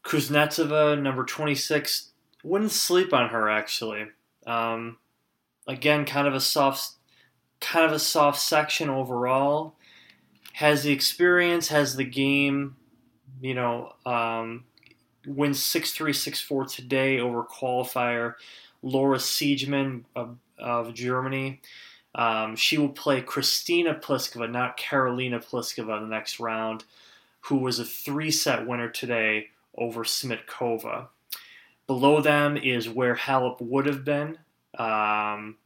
Kuznetsova, 0.05 1.01
number 1.01 1.25
26. 1.25 2.11
Wouldn't 2.42 2.73
sleep 2.73 3.12
on 3.12 3.31
her 3.31 3.49
actually. 3.49 4.07
Um, 4.46 4.96
again, 5.66 6.05
kind 6.05 6.27
of 6.27 6.35
a 6.35 6.40
soft, 6.40 6.92
kind 7.61 7.85
of 7.87 7.92
a 7.92 7.99
soft 7.99 8.40
section 8.40 8.88
overall. 8.88 9.77
Has 10.55 10.83
the 10.83 10.92
experience, 10.92 11.68
has 11.68 11.96
the 11.96 12.05
game. 12.05 12.77
You 13.40 13.55
know, 13.55 13.94
um, 14.05 14.64
wins 15.27 15.62
6 15.62 15.92
3 15.92 16.12
6 16.12 16.40
4 16.40 16.64
today 16.66 17.20
over 17.20 17.42
qualifier 17.44 18.35
Laura 18.83 19.18
Siegemund 19.18 20.05
of, 20.16 20.37
of 20.59 20.94
Germany. 20.94 21.61
Um, 22.14 22.57
she 22.57 22.77
will 22.77 22.88
play 22.88 23.23
Kristyna 23.23 24.01
Pliskova, 24.03 24.51
not 24.51 24.79
Karolina 24.79 25.44
Pliskova, 25.44 25.99
in 25.99 26.09
the 26.09 26.14
next 26.14 26.40
round, 26.40 26.85
who 27.40 27.57
was 27.57 27.79
a 27.79 27.85
three 27.85 28.31
set 28.31 28.66
winner 28.66 28.88
today 28.88 29.48
over 29.76 30.05
Smitkova. 30.05 31.09
Below 31.87 32.20
them 32.20 32.57
is 32.57 32.88
where 32.88 33.16
Halep 33.16 33.61
would 33.61 33.87
have 33.87 34.05
been, 34.05 34.38
um, 34.79 35.57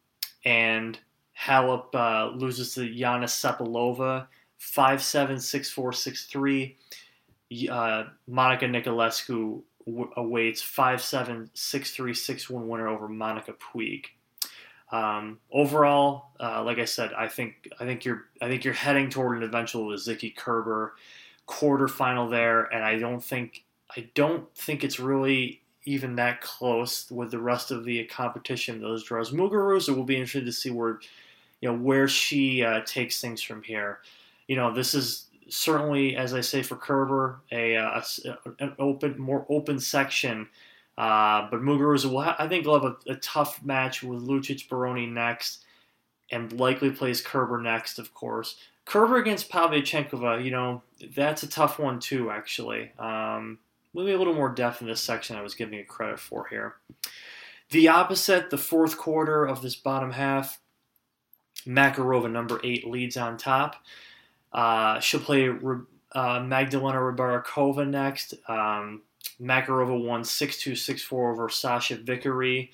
and 0.45 0.99
Halep 1.39 1.95
uh, 1.95 2.35
loses 2.35 2.75
to 2.75 2.93
Jana 2.93 3.27
Cepelova 3.27 4.27
5 4.59 5.03
7 5.03 5.41
6 5.41 5.71
4 5.71 5.93
6 5.93 6.27
3. 6.27 6.77
Uh, 7.71 8.05
Monica 8.27 8.65
Niculescu 8.65 9.63
w- 9.87 10.11
awaits 10.17 10.63
5 10.63 11.03
7 11.03 11.51
6 11.53 11.91
3 11.91 12.15
6 12.15 12.51
1 12.51 12.69
winner 12.69 12.89
over 12.89 13.09
Monica 13.09 13.53
Puig. 13.53 14.07
Um, 14.93 15.41
overall, 15.51 16.31
uh, 16.41 16.63
like 16.63 16.79
I 16.79 16.85
said, 16.85 17.13
I 17.15 17.27
think 17.29 17.69
I 17.81 17.85
think 17.85 18.05
you're 18.05 18.27
I 18.41 18.49
think 18.49 18.65
you're 18.65 18.75
heading 18.75 19.11
toward 19.11 19.39
an 19.39 19.43
eventual 19.43 19.89
Lisicki 19.89 20.35
Kerber 20.35 20.95
quarterfinal 21.47 22.31
there, 22.31 22.65
and 22.65 22.85
I 22.85 22.99
don't 22.99 23.23
think 23.23 23.65
I 23.97 24.09
don't 24.15 24.53
think 24.57 24.85
it's 24.85 24.99
really 24.99 25.63
even 25.85 26.17
that 26.17 26.41
close 26.41 27.11
with 27.11 27.31
the 27.31 27.39
rest 27.39 27.71
of 27.71 27.85
the 27.85 28.05
competition. 28.05 28.81
Those 28.81 29.05
draws, 29.05 29.31
Muguruza 29.31 29.95
will 29.95 30.05
be 30.05 30.17
interested 30.17 30.47
to 30.47 30.53
see 30.53 30.71
where 30.71 31.01
you 31.61 31.69
know 31.69 31.77
where 31.77 32.09
she 32.09 32.65
uh, 32.65 32.81
takes 32.85 33.21
things 33.21 33.43
from 33.43 33.63
here. 33.63 34.01
You 34.49 34.57
know, 34.57 34.73
this 34.73 34.95
is 34.95 35.29
certainly, 35.49 36.17
as 36.17 36.35
I 36.35 36.41
say 36.41 36.63
for 36.63 36.77
Kerber, 36.77 37.41
a, 37.53 37.77
uh, 37.77 38.03
an 38.59 38.75
open, 38.79 39.19
more 39.19 39.47
open 39.49 39.79
section. 39.79 40.49
Uh, 40.97 41.49
but 41.51 41.61
Muguruza 41.61 42.07
will, 42.07 42.23
ha- 42.23 42.37
I 42.39 42.47
think, 42.47 42.67
will 42.67 42.81
have 42.81 42.97
a, 43.07 43.13
a, 43.13 43.17
tough 43.17 43.63
match 43.65 44.03
with 44.03 44.21
Lucic 44.21 44.69
Baroni 44.69 45.07
next, 45.07 45.65
and 46.31 46.53
likely 46.53 46.91
plays 46.91 47.21
Kerber 47.21 47.61
next, 47.61 47.99
of 47.99 48.15
course. 48.15 48.57
Kerber 48.85 49.17
against 49.17 49.51
Pavlyuchenkova, 49.51 50.45
you 50.45 50.51
know, 50.51 50.83
that's 51.15 51.43
a 51.43 51.49
tough 51.49 51.79
one 51.79 52.01
too, 52.01 52.31
actually. 52.31 52.93
Um, 52.99 53.59
maybe 53.95 54.13
a 54.13 54.19
little 54.19 54.35
more 54.35 54.51
depth 54.51 54.83
in 54.83 54.89
this 54.89 55.01
section 55.01 55.37
I 55.37 55.43
was 55.43 55.55
giving 55.55 55.79
it 55.79 55.89
credit 55.89 56.21
for 56.21 56.47
here. 56.49 56.75
The 57.71 57.89
opposite, 57.89 58.51
the 58.51 58.59
fourth 58.59 58.99
quarter 58.99 59.45
of 59.45 59.63
this 59.63 59.75
bottom 59.75 60.13
half, 60.13 60.61
Makarova, 61.67 62.31
number 62.31 62.61
eight, 62.63 62.87
leads 62.87 63.17
on 63.17 63.37
top. 63.37 63.77
Uh, 64.53 65.01
she'll 65.01 65.21
play 65.21 65.49
uh, 66.13 66.41
Magdalena 66.41 66.99
Rybarikova 66.99 67.89
next. 67.89 68.35
Um, 68.49 69.03
Makarova 69.41 70.03
won 70.03 70.25
6 70.25 70.59
2 70.59 70.77
6 70.77 71.03
4 71.03 71.33
over 71.33 71.49
Sachia 71.49 72.01
Vickery. 72.01 72.71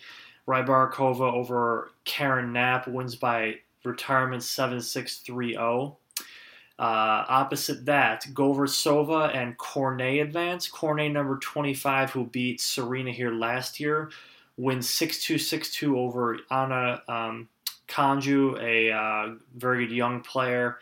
Rybarikova 0.46 1.32
over 1.32 1.92
Karin 2.04 2.52
Knapp 2.52 2.88
wins 2.88 3.14
by 3.14 3.56
retirement 3.84 4.42
7 4.42 4.80
6 4.80 5.18
3 5.18 5.52
0. 5.54 5.96
Uh, 6.78 7.26
opposite 7.28 7.84
that, 7.84 8.24
Govortsova 8.32 9.34
and 9.36 9.56
Cornet 9.58 10.20
advance. 10.20 10.66
Cornet, 10.66 11.12
number 11.12 11.36
25, 11.36 12.10
who 12.10 12.24
beat 12.24 12.58
Serena 12.58 13.12
here 13.12 13.30
last 13.30 13.78
year, 13.78 14.10
wins 14.56 14.88
6 14.88 15.22
2 15.22 15.36
6 15.36 15.74
2 15.74 15.98
over 15.98 16.38
Ana 16.50 17.02
um, 17.06 17.48
Konjuh, 17.86 18.58
a 18.62 18.92
uh, 18.92 19.34
very 19.54 19.86
good 19.86 19.94
young 19.94 20.22
player. 20.22 20.78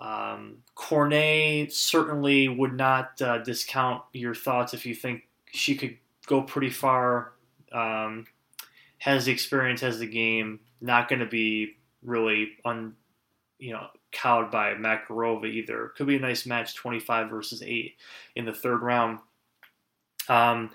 Um, 0.00 0.58
Cornet 0.74 1.72
certainly 1.72 2.48
would 2.48 2.74
not 2.74 3.20
uh, 3.22 3.38
discount 3.38 4.02
your 4.12 4.34
thoughts 4.34 4.74
if 4.74 4.84
you 4.84 4.94
think 4.94 5.28
she 5.52 5.76
could 5.76 5.96
go 6.26 6.42
pretty 6.42 6.70
far. 6.70 7.32
Um, 7.70 8.26
has 8.98 9.26
the 9.26 9.32
experience, 9.32 9.82
has 9.82 9.98
the 9.98 10.06
game. 10.06 10.60
Not 10.80 11.08
going 11.08 11.20
to 11.20 11.26
be 11.26 11.76
really 12.02 12.52
un, 12.64 12.94
you 13.58 13.72
know, 13.72 13.86
cowed 14.12 14.50
by 14.50 14.74
Makarova 14.74 15.46
either. 15.46 15.92
Could 15.96 16.06
be 16.06 16.16
a 16.16 16.20
nice 16.20 16.46
match, 16.46 16.74
25 16.74 17.30
versus 17.30 17.62
8 17.62 17.94
in 18.36 18.44
the 18.44 18.52
third 18.52 18.82
round. 18.82 19.18
Um, 20.28 20.70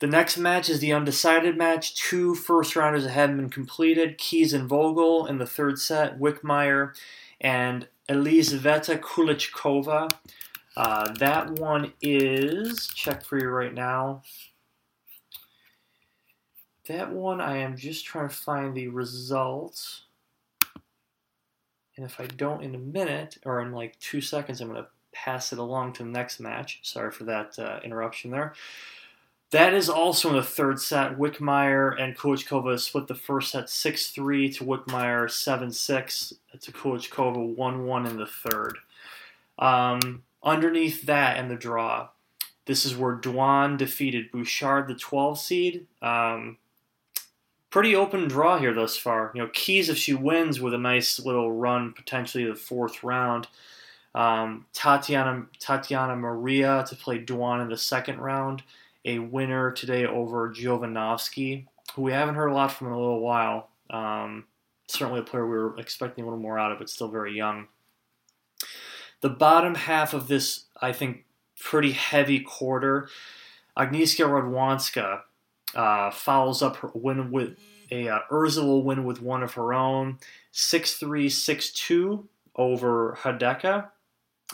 the 0.00 0.06
next 0.06 0.38
match 0.38 0.70
is 0.70 0.80
the 0.80 0.92
undecided 0.92 1.58
match. 1.58 1.94
Two 1.94 2.34
first 2.34 2.74
rounders 2.74 3.04
that 3.04 3.10
have 3.10 3.36
been 3.36 3.50
completed. 3.50 4.16
Keys 4.16 4.52
and 4.52 4.68
Vogele 4.68 5.28
in 5.28 5.38
the 5.38 5.46
third 5.46 5.78
set. 5.78 6.18
Wickmeyer 6.18 6.94
and 7.40 7.86
Elizaveta 8.08 8.96
Kulichkova. 8.96 10.10
Uh, 10.76 11.12
that 11.18 11.58
one 11.58 11.92
is, 12.00 12.88
check 12.88 13.24
for 13.24 13.38
you 13.38 13.48
right 13.48 13.74
now. 13.74 14.22
That 16.88 17.12
one, 17.12 17.40
I 17.40 17.58
am 17.58 17.76
just 17.76 18.06
trying 18.06 18.28
to 18.28 18.34
find 18.34 18.74
the 18.74 18.88
results. 18.88 20.04
And 22.00 22.08
if 22.08 22.18
I 22.18 22.24
don't 22.24 22.64
in 22.64 22.74
a 22.74 22.78
minute, 22.78 23.36
or 23.44 23.60
in 23.60 23.72
like 23.72 23.98
two 24.00 24.22
seconds, 24.22 24.62
I'm 24.62 24.70
going 24.70 24.82
to 24.82 24.88
pass 25.12 25.52
it 25.52 25.58
along 25.58 25.92
to 25.94 26.02
the 26.02 26.08
next 26.08 26.40
match. 26.40 26.80
Sorry 26.82 27.10
for 27.10 27.24
that 27.24 27.58
uh, 27.58 27.80
interruption 27.84 28.30
there. 28.30 28.54
That 29.50 29.74
is 29.74 29.90
also 29.90 30.30
in 30.30 30.36
the 30.36 30.42
third 30.42 30.80
set. 30.80 31.18
Wickmeyer 31.18 32.00
and 32.00 32.16
Kulichkova 32.16 32.80
split 32.80 33.06
the 33.06 33.14
first 33.14 33.52
set 33.52 33.68
6 33.68 34.10
3 34.12 34.50
to 34.52 34.64
Wickmeyer 34.64 35.30
7 35.30 35.70
6 35.70 36.32
to 36.58 36.72
Kulichkova 36.72 37.54
1 37.54 37.86
1 37.86 38.06
in 38.06 38.16
the 38.16 38.26
third. 38.26 38.78
Um, 39.58 40.22
underneath 40.42 41.02
that 41.02 41.36
and 41.36 41.50
the 41.50 41.56
draw, 41.56 42.08
this 42.64 42.86
is 42.86 42.96
where 42.96 43.14
Duan 43.14 43.76
defeated 43.76 44.32
Bouchard, 44.32 44.88
the 44.88 44.94
12 44.94 45.38
seed. 45.38 45.86
Um, 46.00 46.56
pretty 47.70 47.94
open 47.94 48.28
draw 48.28 48.58
here 48.58 48.74
thus 48.74 48.96
far. 48.96 49.30
You 49.34 49.42
know, 49.42 49.50
Keys, 49.52 49.88
if 49.88 49.96
she 49.96 50.14
wins 50.14 50.60
with 50.60 50.74
a 50.74 50.78
nice 50.78 51.18
little 51.20 51.52
run, 51.52 51.92
potentially 51.92 52.44
the 52.44 52.54
fourth 52.54 53.02
round. 53.02 53.46
Um, 54.14 54.66
Tatiana 54.72 55.46
Tatiana 55.60 56.16
Maria 56.16 56.84
to 56.88 56.96
play 56.96 57.18
Duan 57.24 57.62
in 57.62 57.68
the 57.68 57.76
second 57.76 58.18
round 58.18 58.64
a 59.04 59.18
winner 59.18 59.70
today 59.70 60.04
over 60.04 60.50
Jovanovski, 60.50 61.66
who 61.94 62.02
we 62.02 62.12
haven't 62.12 62.34
heard 62.34 62.48
a 62.48 62.54
lot 62.54 62.72
from 62.72 62.88
in 62.88 62.92
a 62.92 62.98
little 62.98 63.20
while. 63.20 63.70
Um, 63.88 64.44
certainly 64.88 65.20
a 65.20 65.24
player 65.24 65.46
we 65.46 65.56
were 65.56 65.78
expecting 65.78 66.24
a 66.24 66.26
little 66.26 66.40
more 66.40 66.58
out 66.58 66.72
of, 66.72 66.78
but 66.78 66.90
still 66.90 67.08
very 67.08 67.34
young. 67.34 67.68
The 69.20 69.30
bottom 69.30 69.74
half 69.74 70.12
of 70.14 70.28
this, 70.28 70.64
I 70.80 70.92
think, 70.92 71.24
pretty 71.58 71.92
heavy 71.92 72.40
quarter, 72.40 73.08
Agnieszka 73.76 74.26
Radwanska 74.26 75.22
uh, 75.74 76.10
follows 76.10 76.62
up 76.62 76.76
her 76.76 76.90
win 76.94 77.30
with 77.30 77.56
a 77.90 78.08
uh, 78.08 78.20
will 78.30 78.82
win 78.82 79.04
with 79.04 79.20
one 79.20 79.42
of 79.42 79.54
her 79.54 79.74
own, 79.74 80.18
6-3, 80.52 81.26
6-2 81.26 82.24
over 82.54 83.18
Hradecka. 83.20 83.88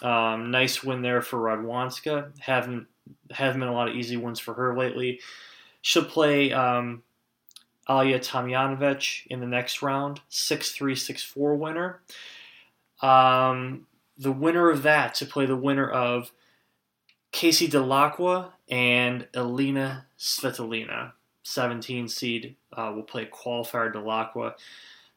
Um, 0.02 0.50
nice 0.50 0.82
win 0.82 1.02
there 1.02 1.22
for 1.22 1.38
Radwanska. 1.38 2.38
Haven't 2.38 2.86
haven't 3.30 3.60
been 3.60 3.68
a 3.68 3.74
lot 3.74 3.88
of 3.88 3.94
easy 3.94 4.16
ones 4.16 4.40
for 4.40 4.54
her 4.54 4.76
lately. 4.76 5.20
She'll 5.80 6.04
play 6.04 6.52
um, 6.52 7.02
Ajla 7.88 8.18
Tomljanovic 8.18 9.26
in 9.28 9.40
the 9.40 9.46
next 9.46 9.82
round, 9.82 10.20
6 10.28 10.72
3 10.72 10.94
6 10.94 11.22
4 11.22 11.54
winner. 11.56 12.00
Um, 13.00 13.86
the 14.18 14.32
winner 14.32 14.70
of 14.70 14.82
that 14.82 15.14
to 15.16 15.26
play 15.26 15.46
the 15.46 15.56
winner 15.56 15.88
of 15.88 16.32
Casey 17.32 17.68
Dellacqua 17.68 18.52
and 18.68 19.26
Elena 19.34 20.06
Svitolina. 20.18 21.12
17 21.42 22.08
seed 22.08 22.56
uh, 22.72 22.92
will 22.94 23.04
play 23.04 23.26
qualifier 23.26 23.92
Dellacqua. 23.92 24.54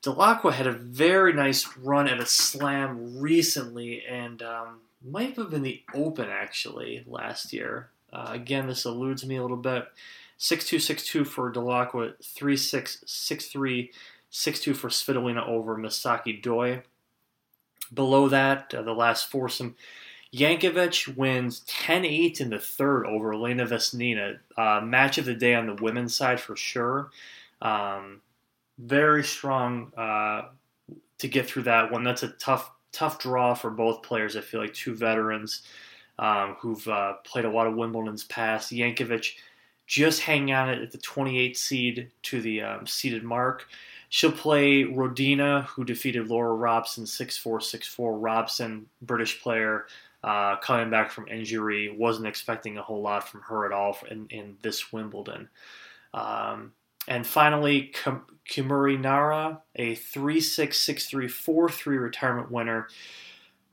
Dellacqua 0.04 0.54
had 0.54 0.68
a 0.68 0.72
very 0.72 1.34
nice 1.34 1.76
run 1.78 2.08
at 2.08 2.20
a 2.20 2.26
slam 2.26 3.20
recently, 3.20 4.04
and 4.08 4.42
um, 4.44 4.80
might 5.04 5.36
have 5.36 5.50
been 5.50 5.64
the 5.64 5.82
Open 5.94 6.30
actually 6.30 7.04
last 7.08 7.52
year. 7.52 7.90
Uh, 8.14 8.28
again, 8.30 8.68
this 8.68 8.86
eludes 8.86 9.26
me 9.26 9.38
a 9.38 9.42
little 9.42 9.58
bit. 9.58 9.88
6262 10.38 11.26
for 11.26 11.52
Dellacqua, 11.52 12.14
3663, 12.24 13.92
62 14.30 14.74
for 14.74 14.88
Svitolina 14.88 15.46
over 15.46 15.76
Misaki 15.76 16.42
Doi. 16.42 16.84
Below 17.94 18.30
that, 18.30 18.74
uh, 18.74 18.84
the 18.84 18.94
last 18.94 19.30
foursome, 19.30 19.76
Jankovic 20.34 21.18
wins 21.18 21.62
10 21.68 22.06
8 22.06 22.42
in 22.42 22.50
the 22.50 22.60
third 22.60 23.06
over 23.06 23.34
Elena 23.34 23.66
Vesnina. 23.66 24.38
Uh, 24.56 24.82
match 24.84 25.18
of 25.18 25.26
the 25.26 25.34
day 25.34 25.56
on 25.56 25.66
the 25.66 25.82
women's 25.82 26.16
side 26.16 26.40
for 26.40 26.56
sure. 26.56 27.10
Um, 27.62 28.22
very 28.78 29.24
strong 29.24 29.92
uh, 29.98 30.50
to 31.18 31.28
get 31.28 31.48
through 31.48 31.64
that 31.64 31.92
one. 31.92 32.04
That's 32.04 32.24
a 32.24 32.30
tough, 32.30 32.72
tough 32.92 33.20
draw 33.20 33.54
for 33.54 33.72
both 33.72 34.04
players. 34.04 34.36
I 34.36 34.42
feel 34.42 34.62
like 34.62 34.74
two 34.74 34.96
veterans 34.96 35.64
um, 36.20 36.56
who've 36.60 36.88
uh, 36.88 37.14
played 37.24 37.46
a 37.46 37.52
lot 37.52 37.68
of 37.68 37.76
Wimbledon's 37.76 38.24
past. 38.26 38.72
Jankovic 38.72 39.34
just 39.88 40.22
hanging 40.22 40.54
on 40.54 40.70
at 40.70 40.92
the 40.92 40.98
28 41.00 41.58
seed 41.58 42.12
to 42.22 42.42
the 42.42 42.62
um, 42.62 42.86
seeded 42.86 43.24
mark. 43.24 43.66
She'll 44.10 44.32
play 44.32 44.84
Rodina, 44.84 45.66
who 45.66 45.84
defeated 45.84 46.28
Laura 46.28 46.54
Robson 46.54 47.06
6 47.06 47.38
4 47.38 47.62
6 47.62 47.88
4. 47.88 48.18
Robson, 48.18 48.86
British 49.02 49.42
player, 49.42 49.86
uh, 50.24 50.58
coming 50.58 50.90
back 50.90 51.12
from 51.12 51.28
injury. 51.28 51.96
Wasn't 51.96 52.28
expecting 52.28 52.78
a 52.78 52.84
whole 52.84 53.02
lot 53.02 53.28
from 53.28 53.42
her 53.42 53.66
at 53.66 53.72
all 53.72 53.98
in, 54.10 54.28
in 54.30 54.58
this 54.62 54.92
Wimbledon. 54.92 55.50
Um, 56.14 56.74
and 57.08 57.26
finally, 57.26 57.94
Kurumi 58.50 59.00
Nara, 59.00 59.62
a 59.76 59.96
3 59.96 60.40
6 60.40 60.78
6 60.78 61.08
3 61.08 61.28
4 61.28 61.70
3 61.70 61.98
retirement 61.98 62.52
winner. 62.52 62.88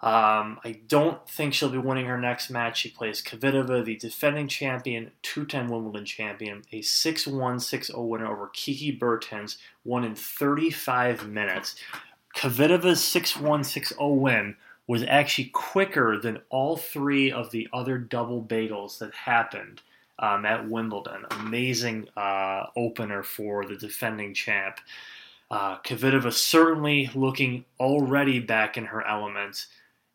Um, 0.01 0.61
I 0.63 0.79
don't 0.87 1.27
think 1.29 1.55
she'll 1.55 1.71
be 1.71 1.79
winning 1.79 2.07
her 2.07 2.19
next 2.19 2.51
match. 2.51 2.79
She 2.81 2.91
plays 2.91 3.23
Kvitova, 3.23 3.83
the 3.85 3.97
defending 3.97 4.47
champion, 4.47 5.11
two-time 5.23 5.69
Wimbledon 5.69 6.05
champion, 6.05 6.63
a 6.71 6.81
6-1, 6.81 7.33
6-0 7.33 8.07
winner 8.07 8.31
over 8.31 8.51
Kiki 8.53 8.91
Bertens, 8.91 9.57
won 9.85 10.05
in 10.05 10.15
35 10.15 11.27
minutes. 11.27 11.77
Kvitova's 12.37 13.01
6-1, 13.01 13.41
6-0 13.61 14.17
win 14.17 14.57
was 14.87 15.03
actually 15.03 15.47
quicker 15.47 16.19
than 16.19 16.41
all 16.49 16.77
three 16.77 17.31
of 17.31 17.51
the 17.51 17.69
other 17.73 17.99
double 17.99 18.43
bagels 18.43 18.99
that 18.99 19.13
happened 19.15 19.83
um, 20.19 20.47
at 20.47 20.69
Wimbledon. 20.69 21.25
Amazing 21.31 22.09
uh, 22.17 22.67
opener 22.77 23.23
for 23.23 23.65
the 23.65 23.77
defending 23.77 24.33
champ. 24.33 24.79
Uh, 25.51 25.79
Kvitova 25.79 26.33
certainly 26.33 27.11
looking 27.15 27.65
already 27.79 28.41
back 28.41 28.77
in 28.77 28.87
her 28.87 29.07
element. 29.07 29.67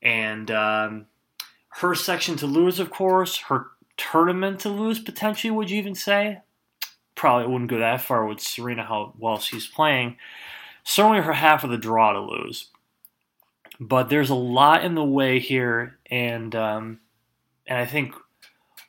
And 0.01 0.49
um, 0.51 1.05
her 1.69 1.95
section 1.95 2.35
to 2.37 2.47
lose, 2.47 2.79
of 2.79 2.89
course, 2.89 3.37
her 3.47 3.67
tournament 3.97 4.59
to 4.61 4.69
lose 4.69 4.99
potentially, 4.99 5.51
would 5.51 5.69
you 5.69 5.77
even 5.77 5.95
say? 5.95 6.39
Probably 7.15 7.51
wouldn't 7.51 7.69
go 7.69 7.77
that 7.77 8.01
far 8.01 8.25
with 8.25 8.39
Serena 8.39 8.83
how 8.83 9.13
well 9.17 9.39
she's 9.39 9.67
playing. 9.67 10.17
Certainly 10.83 11.21
her 11.21 11.33
half 11.33 11.63
of 11.63 11.69
the 11.69 11.77
draw 11.77 12.13
to 12.13 12.19
lose. 12.19 12.70
But 13.81 14.09
there's 14.09 14.29
a 14.29 14.35
lot 14.35 14.85
in 14.85 14.93
the 14.93 15.03
way 15.03 15.39
here, 15.39 15.97
and 16.05 16.55
um, 16.55 16.99
and 17.65 17.79
I 17.79 17.85
think 17.85 18.13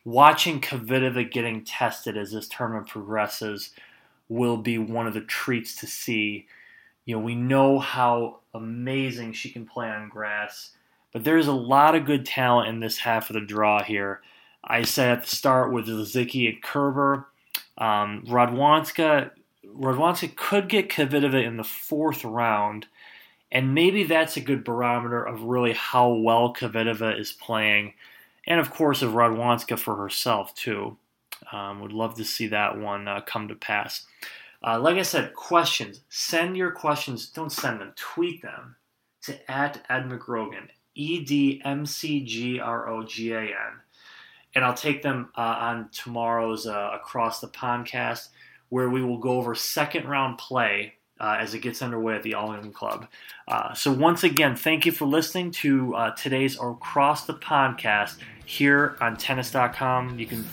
watching 0.05 0.61
Kvitova 0.61 1.31
getting 1.31 1.65
tested 1.65 2.15
as 2.15 2.31
this 2.31 2.47
tournament 2.47 2.87
progresses 2.87 3.71
will 4.29 4.57
be 4.57 4.77
one 4.77 5.07
of 5.07 5.15
the 5.15 5.21
treats 5.21 5.75
to 5.77 5.87
see. 5.87 6.45
You 7.05 7.15
know, 7.15 7.21
we 7.23 7.33
know 7.33 7.79
how 7.79 8.39
amazing 8.53 9.33
she 9.33 9.49
can 9.49 9.65
play 9.65 9.89
on 9.89 10.09
grass. 10.09 10.71
But 11.11 11.23
there's 11.23 11.47
a 11.47 11.53
lot 11.53 11.95
of 11.95 12.05
good 12.05 12.25
talent 12.25 12.69
in 12.69 12.79
this 12.79 12.97
half 12.99 13.29
of 13.29 13.35
the 13.35 13.41
draw 13.41 13.83
here. 13.83 14.21
I 14.63 14.83
said 14.83 15.17
at 15.17 15.23
the 15.23 15.35
start 15.35 15.71
with 15.71 15.87
Lisicki 15.87 16.49
and 16.49 16.61
Kerber. 16.61 17.27
Um, 17.77 18.23
Radwanska, 18.27 19.31
Radwanska 19.65 20.35
could 20.35 20.69
get 20.69 20.89
Kvitova 20.89 21.43
in 21.43 21.57
the 21.57 21.63
fourth 21.63 22.23
round, 22.23 22.87
and 23.53 23.75
maybe 23.75 24.03
that's 24.03 24.35
a 24.35 24.41
good 24.41 24.63
barometer 24.63 25.23
of 25.23 25.43
really 25.43 25.73
how 25.73 26.11
well 26.11 26.53
Kvitova 26.53 27.17
is 27.17 27.31
playing, 27.31 27.93
and 28.47 28.59
of 28.59 28.71
course 28.71 29.01
of 29.03 29.13
Radwanska 29.13 29.77
for 29.77 29.95
herself 29.95 30.53
too. 30.55 30.97
Um, 31.51 31.79
would 31.81 31.93
love 31.93 32.15
to 32.15 32.25
see 32.25 32.47
that 32.47 32.77
one 32.77 33.07
uh, 33.07 33.21
come 33.21 33.47
to 33.47 33.55
pass. 33.55 34.05
Uh, 34.65 34.79
like 34.79 34.97
I 34.97 35.03
said, 35.03 35.33
questions. 35.33 36.01
Send 36.09 36.57
your 36.57 36.71
questions. 36.71 37.29
Don't 37.29 37.51
send 37.51 37.79
them. 37.79 37.93
Tweet 37.95 38.41
them 38.41 38.75
to 39.23 39.51
at 39.51 39.85
Ed 39.89 40.05
McGrogan, 40.05 40.69
E 40.95 41.23
D 41.23 41.61
M 41.63 41.85
C 41.85 42.23
G 42.23 42.59
R 42.59 42.89
O 42.89 43.03
G 43.03 43.33
A 43.33 43.41
N. 43.41 43.79
And 44.55 44.65
I'll 44.65 44.73
take 44.73 45.03
them 45.03 45.29
uh, 45.37 45.41
on 45.59 45.89
tomorrow's 45.91 46.65
uh, 46.65 46.91
Across 46.93 47.41
the 47.41 47.47
Pondcast, 47.47 48.29
where 48.69 48.89
we 48.89 49.03
will 49.03 49.17
go 49.17 49.31
over 49.31 49.53
second 49.53 50.07
round 50.07 50.37
play 50.37 50.93
uh, 51.23 51.37
as 51.39 51.53
it 51.53 51.59
gets 51.59 51.81
underway 51.81 52.15
at 52.15 52.23
the 52.23 52.33
All 52.33 52.51
England 52.51 52.75
Club. 52.75 53.07
Uh, 53.47 53.73
so, 53.73 53.93
once 53.93 54.25
again, 54.25 54.57
thank 54.57 54.85
you 54.85 54.91
for 54.91 55.05
listening 55.05 55.51
to 55.51 55.95
uh, 55.95 56.11
today's 56.11 56.59
Across 56.59 57.25
the 57.25 57.33
Pondcast 57.33 58.17
here 58.45 58.97
on 58.99 59.15
tennis.com. 59.15 60.19
You 60.19 60.25
can 60.25 60.45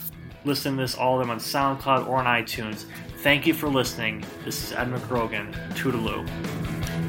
listen 0.45 0.77
to 0.77 0.83
this, 0.83 0.95
all 0.95 1.21
of 1.21 1.27
them 1.27 1.31
on 1.31 1.39
SoundCloud 1.39 2.07
or 2.07 2.19
on 2.19 2.27
iTunes. 2.27 2.85
Thank 3.19 3.49
you 3.49 3.53
for 3.53 3.69
listening. 3.69 4.25
This 4.45 4.65
is 4.65 4.73
Ed 4.73 4.89
McGrogan. 4.89 5.53
Toodaloo. 5.75 6.27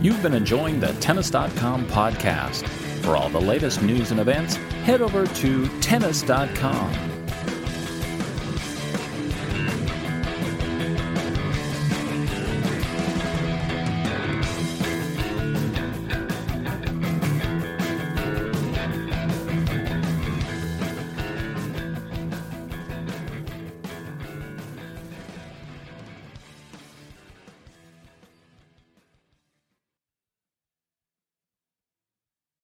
You've 0.04 0.24
been 0.24 0.34
enjoying 0.34 0.80
the 0.80 0.94
Tennis.com 0.94 1.86
podcast. 1.86 2.68
For 3.04 3.16
all 3.16 3.30
the 3.30 3.42
latest 3.42 3.84
news 3.84 4.10
and 4.10 4.20
events, 4.20 4.56
head 4.86 5.02
over 5.02 5.28
to 5.28 5.80
Tennis.com. 5.80 7.11